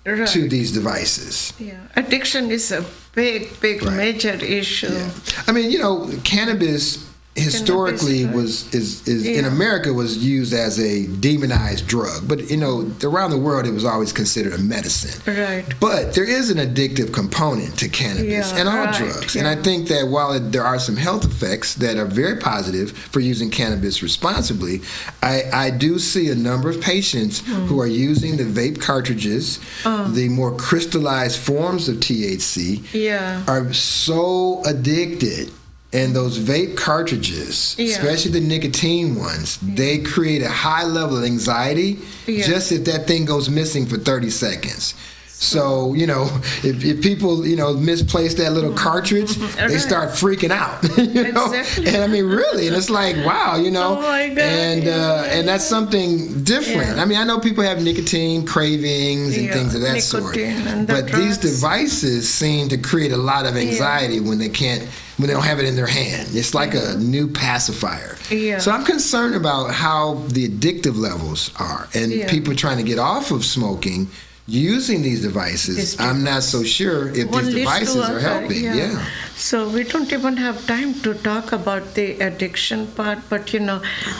right. 0.05 0.27
to 0.29 0.47
these 0.47 0.71
devices. 0.71 1.53
Yeah, 1.59 1.79
addiction 1.95 2.51
is 2.51 2.71
a 2.71 2.85
big, 3.13 3.59
big, 3.59 3.83
Right. 3.83 3.95
major 3.95 4.31
issue. 4.31 4.91
Yeah. 4.91 5.11
I 5.47 5.51
mean, 5.51 5.71
you 5.71 5.79
know, 5.79 6.09
cannabis 6.23 6.97
historically 7.35 8.25
was 8.25 8.73
is, 8.73 9.05
is 9.07 9.25
in 9.25 9.45
America 9.45 9.91
was 9.93 10.17
used 10.17 10.53
as 10.53 10.79
a 10.79 11.05
demonized 11.19 11.87
drug, 11.87 12.27
but 12.27 12.49
you 12.49 12.57
know, 12.57 12.89
around 13.03 13.31
the 13.31 13.37
world 13.37 13.65
it 13.65 13.71
was 13.71 13.85
always 13.85 14.13
considered 14.13 14.53
a 14.53 14.57
medicine. 14.57 15.21
Right. 15.35 15.65
But 15.79 16.13
there 16.15 16.23
is 16.23 16.49
an 16.49 16.57
addictive 16.57 17.13
component 17.13 17.77
to 17.79 17.89
cannabis 17.89 18.51
Yeah, 18.53 18.59
and 18.59 18.69
all 18.69 18.75
right, 18.85 18.95
drugs. 18.95 19.35
And 19.35 19.47
I 19.47 19.55
think 19.55 19.87
that 19.89 20.07
while 20.07 20.33
it, 20.33 20.51
there 20.51 20.63
are 20.63 20.79
some 20.79 20.95
health 20.95 21.25
effects 21.25 21.75
that 21.75 21.97
are 21.97 22.05
very 22.05 22.37
positive 22.37 22.91
for 22.91 23.19
using 23.19 23.49
cannabis 23.49 24.01
responsibly, 24.01 24.81
I, 25.21 25.43
I 25.53 25.69
do 25.71 25.99
see 25.99 26.29
a 26.29 26.35
number 26.35 26.69
of 26.69 26.79
patients 26.81 27.41
Hmm. 27.45 27.65
who 27.67 27.79
are 27.81 27.87
using 27.87 28.37
the 28.37 28.43
vape 28.43 28.79
cartridges, 28.81 29.59
Oh. 29.85 30.07
the 30.09 30.29
more 30.29 30.55
crystallized 30.55 31.37
forms 31.39 31.89
of 31.89 31.97
THC, 31.99 32.81
Yeah. 32.93 33.43
are 33.47 33.73
so 33.73 34.61
addicted. 34.65 35.51
And 35.93 36.13
those 36.15 36.37
vape 36.39 36.75
cartridges, 36.75 37.75
Yeah. 37.77 37.85
especially 37.95 38.31
the 38.31 38.41
nicotine 38.41 39.15
ones, 39.15 39.57
they 39.61 39.99
create 39.99 40.41
a 40.41 40.49
high 40.49 40.83
level 40.85 41.17
of 41.17 41.23
anxiety 41.23 41.99
Yeah. 42.27 42.45
just 42.45 42.71
if 42.71 42.83
that 42.85 43.07
thing 43.07 43.23
goes 43.25 43.49
missing 43.49 43.85
for 43.85 43.97
30 43.97 44.29
seconds. 44.29 44.93
So, 45.37 45.93
you 45.93 46.07
know, 46.07 46.23
if, 46.63 46.83
if 46.83 47.01
people, 47.03 47.45
you 47.45 47.57
know, 47.57 47.73
misplace 47.73 48.35
that 48.35 48.53
little 48.53 48.73
cartridge, 48.73 49.35
they 49.57 49.77
start 49.77 50.09
freaking 50.11 50.49
out. 50.49 50.81
you 50.97 51.31
know? 51.33 51.47
Exactly. 51.51 51.87
And 51.87 51.97
I 51.97 52.07
mean, 52.07 52.25
really, 52.25 52.67
and 52.67 52.75
it's 52.75 52.89
like, 52.89 53.17
wow, 53.25 53.57
you 53.57 53.69
know, 53.69 53.97
Oh 53.97 54.01
my 54.01 54.29
God, 54.29 54.39
and 54.39 54.87
uh, 54.87 55.23
and 55.27 55.47
that's 55.47 55.65
something 55.65 56.43
different. 56.43 56.95
Yeah. 56.95 57.01
I 57.01 57.05
mean, 57.05 57.17
I 57.17 57.25
know 57.25 57.39
people 57.39 57.63
have 57.65 57.83
nicotine 57.83 58.45
cravings 58.45 59.35
and 59.35 59.47
Yeah, 59.47 59.53
things 59.53 59.75
of 59.75 59.81
that 59.81 60.01
sort, 60.01 60.35
nicotine 60.35 60.85
the 60.85 60.93
but 60.93 61.11
these 61.11 61.37
devices 61.37 62.33
seem 62.33 62.69
to 62.69 62.77
create 62.77 63.11
a 63.11 63.17
lot 63.17 63.45
of 63.45 63.57
anxiety 63.57 64.21
when 64.21 64.39
they 64.39 64.49
can't, 64.49 64.83
when 65.17 65.27
they 65.27 65.33
don't 65.33 65.43
have 65.43 65.59
it 65.59 65.65
in 65.65 65.75
their 65.75 65.85
hand. 65.85 66.29
It's 66.31 66.53
like 66.55 66.73
a 66.73 66.95
new 66.97 67.27
pacifier. 67.27 68.17
Yeah. 68.31 68.59
So 68.59 68.71
I'm 68.71 68.85
concerned 68.85 69.35
about 69.35 69.71
how 69.71 70.15
the 70.29 70.47
addictive 70.47 70.95
levels 70.97 71.51
are, 71.59 71.87
and 71.93 72.11
Yeah. 72.11 72.29
people 72.29 72.55
trying 72.55 72.77
to 72.77 72.83
get 72.83 72.99
off 72.99 73.31
of 73.31 73.43
smoking. 73.43 74.07
Using 74.47 75.01
these 75.01 75.23
devices, 75.23 75.99
I'm 75.99 76.23
not 76.23 76.43
so 76.43 76.61
sure 76.61 77.09
if 77.09 77.27
One 77.31 77.45
these 77.45 77.55
devices 77.55 77.95
are 77.97 78.19
helping. 78.19 78.63
yeah. 78.63 79.03
So 79.35 79.67
we 79.67 79.83
don't 79.83 80.11
even 80.13 80.37
have 80.37 80.65
time 80.67 80.93
to 81.01 81.13
talk 81.15 81.51
about 81.51 81.95
the 81.95 82.19
addiction 82.21 82.85
part, 82.95 83.19
but 83.27 83.53
you 83.53 83.59
know, 83.59 83.79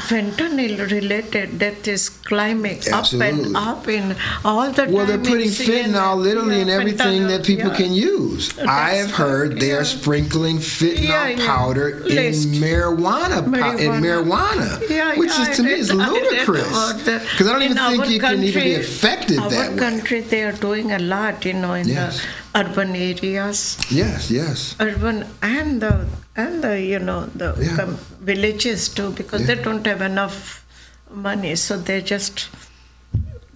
fentanyl 0.09 0.89
related 0.91 1.59
death 1.59 1.87
is 1.87 2.09
climbing 2.09 2.81
Absolutely. 2.91 3.53
up 3.55 3.87
and 3.87 4.11
up 4.11 4.13
in 4.13 4.15
all 4.43 4.69
the 4.71 4.87
Well, 4.89 5.05
they're 5.05 5.19
putting 5.19 5.49
fentanyl 5.49 6.17
literally 6.17 6.55
Yeah, 6.57 6.61
in 6.63 6.69
everything 6.69 7.21
fentanyl, 7.21 7.27
that 7.29 7.45
people 7.45 7.69
yeah. 7.71 7.77
can 7.77 7.93
use. 7.93 8.57
I 8.59 8.89
have 8.95 9.11
heard 9.11 9.59
they 9.59 9.69
yeah. 9.69 9.75
are 9.77 9.85
sprinkling 9.85 10.57
fentanyl 10.57 11.03
Yeah, 11.07 11.27
yeah. 11.29 11.45
powder 11.45 12.01
Laced. 12.03 12.47
in 12.47 12.53
marijuana, 12.55 13.39
po- 13.45 13.77
in 13.77 13.91
Marijuana. 14.01 14.79
marijuana, 14.81 14.89
Yeah, 14.89 15.15
which 15.17 15.29
yeah, 15.29 15.49
is 15.51 15.57
to 15.57 15.63
me 15.63 15.71
is 15.71 15.93
ludicrous. 15.93 16.93
Because 17.03 17.47
I 17.47 17.53
don't 17.53 17.61
In 17.61 17.71
even 17.71 17.77
think 17.91 18.09
you 18.09 18.19
can 18.19 18.43
even 18.43 18.63
be 18.63 18.73
affected 18.75 19.37
that 19.37 19.71
way. 19.73 19.77
country, 19.77 20.14
they 20.21 20.43
are 20.43 20.51
doing 20.51 20.91
a 20.91 20.99
lot, 20.99 21.45
you 21.45 21.53
know, 21.53 21.73
in 21.73 21.87
Yes. 21.87 22.21
the 22.53 22.59
urban 22.61 22.95
areas, 22.95 23.77
Yes, 23.89 24.29
yes. 24.31 24.75
urban 24.79 25.25
and 25.41 25.81
the 25.81 26.05
and 26.35 26.63
the 26.63 26.81
you 26.81 26.99
know 26.99 27.25
the 27.35 27.55
Yeah. 27.61 27.95
villages 28.21 28.89
too, 28.89 29.11
because 29.11 29.41
Yeah. 29.41 29.55
they 29.55 29.63
don't 29.63 29.85
have 29.85 30.01
enough 30.01 30.63
money, 31.09 31.55
so 31.55 31.77
they 31.77 32.01
just 32.01 32.47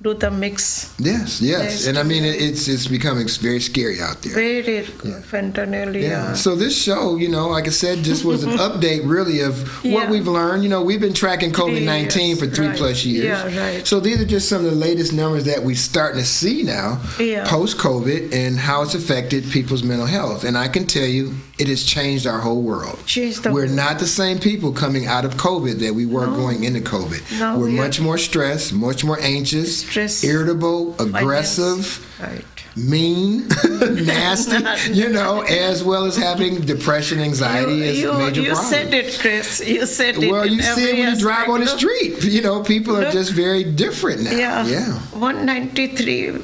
do 0.01 0.13
the 0.13 0.31
mix. 0.31 0.95
Yes, 0.97 1.41
yes, 1.41 1.85
and 1.87 1.97
I 1.97 2.03
mean 2.03 2.23
it's 2.23 2.67
it's 2.67 2.87
becoming 2.87 3.27
very 3.27 3.59
scary 3.59 3.99
out 3.99 4.21
there. 4.21 4.33
Very 4.33 4.83
fentanyl, 4.83 5.93
yeah. 5.93 6.09
Yeah. 6.09 6.33
So 6.33 6.55
this 6.55 6.81
show, 6.81 7.17
you 7.17 7.27
know, 7.27 7.49
like 7.49 7.67
I 7.67 7.71
said, 7.71 8.03
just 8.03 8.23
was 8.23 8.43
an 8.43 8.51
update 8.67 9.01
really 9.03 9.41
of 9.41 9.67
what 9.83 10.09
we've 10.09 10.27
learned. 10.27 10.63
You 10.63 10.69
know, 10.69 10.81
we've 10.81 11.01
been 11.01 11.13
tracking 11.13 11.51
COVID 11.51 11.83
nineteen 11.83 12.37
for 12.37 12.47
three 12.47 12.67
right. 12.67 12.77
plus 12.77 13.03
years. 13.03 13.25
Yeah, 13.25 13.59
right. 13.59 13.85
So 13.85 13.99
these 13.99 14.21
are 14.21 14.25
just 14.25 14.47
some 14.47 14.63
of 14.63 14.71
the 14.71 14.77
latest 14.77 15.11
numbers 15.11 15.43
that 15.45 15.63
we're 15.63 15.75
starting 15.75 16.19
to 16.21 16.25
see 16.25 16.63
now, 16.63 17.01
Yeah. 17.19 17.47
post 17.49 17.77
COVID, 17.77 18.33
and 18.33 18.57
how 18.57 18.83
it's 18.83 18.95
affected 18.95 19.49
people's 19.51 19.83
mental 19.83 20.07
health. 20.07 20.43
And 20.45 20.57
I 20.57 20.69
can 20.69 20.87
tell 20.87 21.07
you, 21.07 21.33
it 21.59 21.67
has 21.67 21.83
changed 21.83 22.25
our 22.25 22.39
whole 22.39 22.61
world. 22.61 22.99
We're 23.45 23.67
not 23.67 23.99
the 23.99 24.07
same 24.07 24.39
people 24.39 24.71
coming 24.71 25.07
out 25.07 25.25
of 25.25 25.35
COVID 25.35 25.79
that 25.79 25.93
we 25.93 26.05
were 26.05 26.25
going 26.27 26.63
into 26.63 26.79
COVID. 26.79 27.39
No, 27.39 27.59
we're 27.59 27.69
much 27.69 27.99
more 27.99 28.17
stressed, 28.17 28.73
much 28.73 29.03
more 29.03 29.19
anxious, 29.19 29.81
Stress. 29.81 30.23
irritable, 30.23 30.95
aggressive 31.01 32.05
Right. 32.19 32.43
mean, 32.75 33.47
nasty, 34.05 34.91
you 34.93 35.09
know, 35.09 35.41
as 35.41 35.83
well 35.83 36.05
as 36.05 36.15
having 36.17 36.61
depression, 36.61 37.19
anxiety 37.19 37.75
You, 37.75 37.83
as 37.83 37.97
you, 37.99 38.13
major 38.13 38.41
you 38.41 38.51
problems. 38.51 38.69
said 38.69 38.93
it, 38.93 39.17
Chris. 39.19 39.65
You 39.65 39.85
said 39.85 40.17
it. 40.17 40.29
well, 40.31 40.45
you 40.45 40.61
see 40.61 40.89
it 40.91 40.93
when 40.99 41.13
you 41.13 41.19
drive 41.19 41.49
on 41.49 41.61
the 41.61 41.67
street. 41.67 42.23
You 42.23 42.41
know, 42.41 42.61
people 42.63 42.95
are 42.97 43.01
Look. 43.03 43.13
just 43.13 43.31
very 43.31 43.63
different 43.63 44.23
now. 44.23 44.31
Yeah. 44.31 44.65
Yeah. 44.65 44.99
193 45.13 46.41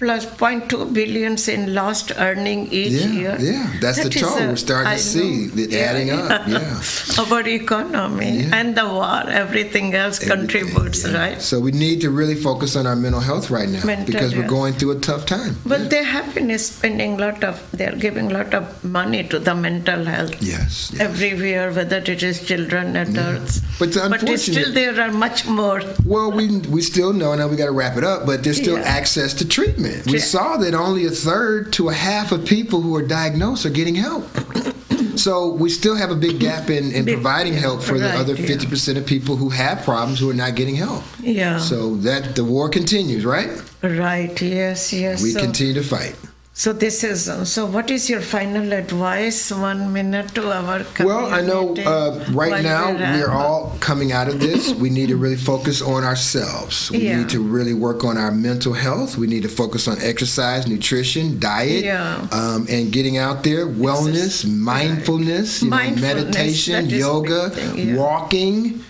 plus 0.00 0.24
0.2 0.24 0.92
billions 0.94 1.46
in 1.54 1.74
lost 1.74 2.10
earning 2.16 2.60
each 2.72 2.92
Yeah, 2.92 3.12
year. 3.20 3.36
yeah. 3.38 3.66
That's 3.82 3.98
the 3.98 4.08
That 4.08 4.16
is 4.16 4.22
toll 4.22 4.38
we're 4.48 4.56
starting 4.56 4.92
to 4.92 4.98
see, 4.98 5.32
know. 5.54 5.62
it 5.64 5.74
adding 5.74 6.10
up, 6.10 6.48
yeah. 6.48 6.80
Our 7.30 7.40
economy 7.46 8.30
Yeah. 8.40 8.58
and 8.58 8.74
the 8.80 8.86
war, 8.98 9.20
everything 9.42 9.88
else 9.94 10.16
Everything, 10.22 10.38
contributes, 10.38 11.00
yeah. 11.06 11.18
right? 11.20 11.42
So 11.50 11.60
we 11.66 11.72
need 11.72 12.00
to 12.06 12.10
really 12.20 12.34
focus 12.48 12.76
on 12.76 12.86
our 12.86 12.96
mental 12.96 13.20
health 13.20 13.50
right 13.50 13.68
now 13.68 13.84
Mental 13.84 14.06
because 14.12 14.34
we're 14.34 14.48
going 14.58 14.72
through 14.78 14.92
a 14.92 15.00
tough 15.00 15.26
time. 15.26 15.52
But 15.66 15.90
they 15.90 16.02
have 16.02 16.34
been 16.34 16.50
spending 16.58 17.14
a 17.18 17.18
lot 17.26 17.44
of, 17.50 17.60
they're 17.72 17.98
giving 18.06 18.30
a 18.30 18.34
lot 18.40 18.54
of 18.54 18.82
money 18.82 19.22
to 19.34 19.38
the 19.38 19.54
mental 19.54 20.04
health. 20.14 20.34
Yes. 20.40 20.90
yes. 20.94 21.00
Everywhere, 21.08 21.66
whether 21.72 21.98
it 22.14 22.22
is 22.30 22.40
children, 22.50 22.96
adults. 23.04 23.60
But 23.78 23.92
the 23.92 24.08
But 24.08 24.38
still, 24.40 24.72
there 24.72 24.96
are 25.04 25.12
much 25.26 25.46
more. 25.60 25.82
Well, 26.14 26.32
we 26.38 26.44
we 26.76 26.80
still 26.92 27.12
know 27.20 27.30
now 27.34 27.48
we 27.52 27.56
got 27.62 27.66
to 27.72 27.76
wrap 27.82 27.96
it 28.00 28.04
up, 28.12 28.24
but 28.30 28.42
there's 28.44 28.60
still 28.64 28.78
Yeah. 28.78 28.98
access 28.98 29.34
to 29.40 29.44
treatment. 29.56 29.89
We 30.06 30.14
Yeah. 30.14 30.18
saw 30.18 30.56
that 30.58 30.74
only 30.74 31.06
a 31.06 31.10
third 31.10 31.72
to 31.74 31.88
a 31.88 31.94
half 31.94 32.32
of 32.32 32.44
people 32.44 32.80
who 32.82 32.94
are 32.96 33.02
diagnosed 33.06 33.64
are 33.66 33.70
getting 33.70 33.94
help. 33.94 34.26
so 35.16 35.52
we 35.52 35.68
still 35.70 35.96
have 35.96 36.10
a 36.10 36.14
big 36.16 36.38
gap 36.40 36.70
in, 36.70 36.92
in 36.92 37.04
Big- 37.04 37.14
providing 37.14 37.54
help 37.54 37.82
for 37.82 37.98
the 37.98 38.06
right, 38.06 38.18
other 38.18 38.34
yeah. 38.34 38.46
fifty 38.46 38.66
percent 38.66 38.98
of 38.98 39.06
people 39.06 39.36
who 39.36 39.48
have 39.50 39.82
problems 39.84 40.18
who 40.20 40.30
are 40.30 40.34
not 40.44 40.54
getting 40.54 40.76
help. 40.76 41.02
Yeah. 41.20 41.58
So 41.58 41.96
that 41.96 42.34
the 42.36 42.44
war 42.44 42.68
continues, 42.68 43.24
right? 43.24 43.50
Right, 43.82 44.40
yes, 44.42 44.92
yes. 44.92 45.22
We 45.22 45.30
so, 45.30 45.40
continue 45.40 45.74
to 45.74 45.82
fight. 45.82 46.14
So 46.60 46.74
this 46.74 47.02
is 47.04 47.24
so. 47.50 47.64
What 47.64 47.90
is 47.90 48.10
your 48.10 48.20
final 48.20 48.74
advice? 48.74 49.50
One 49.50 49.94
minute 49.94 50.34
to 50.34 50.42
our 50.52 50.84
community. 50.84 51.04
Well, 51.06 51.32
I 51.32 51.40
know 51.40 51.74
uh, 51.74 52.22
right 52.32 52.62
now 52.62 52.92
we're 52.92 53.30
all 53.30 53.78
coming 53.80 54.12
out 54.12 54.28
of 54.28 54.40
this. 54.40 54.74
we 54.74 54.90
need 54.90 55.08
to 55.08 55.16
really 55.16 55.40
focus 55.52 55.80
on 55.80 56.04
ourselves. 56.04 56.90
We 56.90 56.98
Yeah. 56.98 57.16
need 57.16 57.30
to 57.30 57.40
really 57.40 57.72
work 57.72 58.04
on 58.04 58.18
our 58.18 58.30
mental 58.30 58.74
health. 58.74 59.16
We 59.16 59.26
need 59.26 59.42
to 59.44 59.48
focus 59.48 59.88
on 59.88 60.02
exercise, 60.02 60.66
nutrition, 60.66 61.38
diet, 61.40 61.82
Yeah. 61.82 62.28
um, 62.30 62.66
and 62.68 62.92
getting 62.92 63.16
out 63.16 63.42
there. 63.42 63.66
Wellness, 63.66 64.44
mindfulness, 64.44 65.62
you 65.62 65.70
know, 65.70 65.90
meditation, 65.96 66.90
yoga, 66.90 67.48
thing, 67.48 67.88
yeah. 67.88 67.96
walking, 67.96 68.84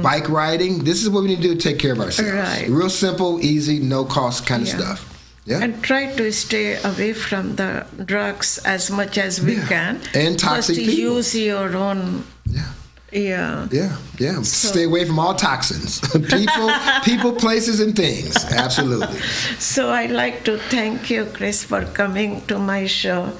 bike 0.00 0.28
riding. 0.28 0.84
This 0.84 1.02
is 1.02 1.10
what 1.10 1.24
we 1.24 1.30
need 1.30 1.42
to 1.42 1.48
do 1.48 1.54
to 1.56 1.60
take 1.60 1.80
care 1.80 1.94
of 1.94 1.98
ourselves. 1.98 2.30
Right. 2.30 2.66
Real 2.68 2.88
simple, 2.88 3.40
easy, 3.44 3.80
no 3.80 4.04
cost 4.04 4.46
kind 4.46 4.62
of 4.62 4.68
stuff. 4.68 5.15
Yeah. 5.46 5.62
And 5.62 5.80
try 5.82 6.12
to 6.16 6.32
stay 6.32 6.74
away 6.82 7.12
from 7.12 7.54
the 7.56 7.86
drugs 8.04 8.58
as 8.64 8.90
much 8.90 9.16
as 9.16 9.40
we 9.40 9.54
Yeah. 9.56 9.66
can. 9.68 10.00
And 10.14 10.38
toxic 10.38 10.74
Just 10.76 10.88
people. 10.90 11.14
use 11.16 11.34
your 11.36 11.76
own. 11.76 12.24
yeah. 12.46 12.72
Yeah. 13.12 13.68
Yeah, 13.70 13.92
yeah. 14.18 14.42
So- 14.42 14.68
Stay 14.72 14.82
away 14.84 15.04
from 15.04 15.18
all 15.20 15.34
toxins. 15.34 16.00
people, 16.36 16.68
people, 17.04 17.32
places, 17.32 17.78
and 17.80 17.94
things. 17.94 18.34
Absolutely. 18.50 19.20
So 19.60 19.90
I 19.90 20.06
like 20.06 20.42
to 20.44 20.58
thank 20.58 21.08
you, 21.10 21.26
Chris, 21.32 21.62
for 21.62 21.84
coming 22.00 22.40
to 22.48 22.58
my 22.58 22.86
show. 22.86 23.30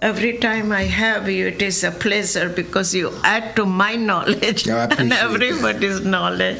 Every 0.00 0.38
time 0.38 0.70
I 0.70 0.84
have 0.84 1.28
you, 1.28 1.48
it 1.48 1.60
is 1.60 1.82
a 1.82 1.90
pleasure 1.90 2.48
because 2.48 2.94
you 2.94 3.12
add 3.24 3.56
to 3.56 3.66
my 3.66 3.96
knowledge 3.96 4.64
Yeah, 4.64 4.84
and 4.84 4.92
appreciate 4.92 5.08
that. 5.10 5.24
everybody's 5.24 6.00
knowledge. 6.04 6.58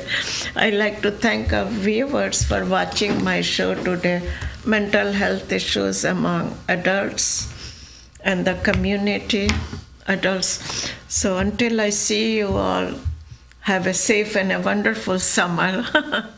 I 0.57 0.71
like 0.71 1.01
to 1.03 1.13
thank 1.13 1.53
our 1.53 1.67
viewers 1.67 2.43
for 2.43 2.65
watching 2.65 3.23
my 3.23 3.41
show 3.43 3.75
today 3.77 4.23
mental 4.69 5.13
health 5.13 5.51
issues 5.51 6.05
among 6.05 6.57
adults 6.69 7.49
and 8.21 8.47
the 8.47 8.55
community 8.63 9.49
adults. 10.07 10.93
So 11.09 11.39
until 11.39 11.81
I 11.81 11.91
see 11.91 12.37
you 12.37 12.49
all, 12.49 12.93
have 13.61 13.87
a 13.87 13.95
safe 13.95 14.37
and 14.37 14.53
a 14.53 14.61
wonderful 14.61 15.19
summer. 15.19 15.85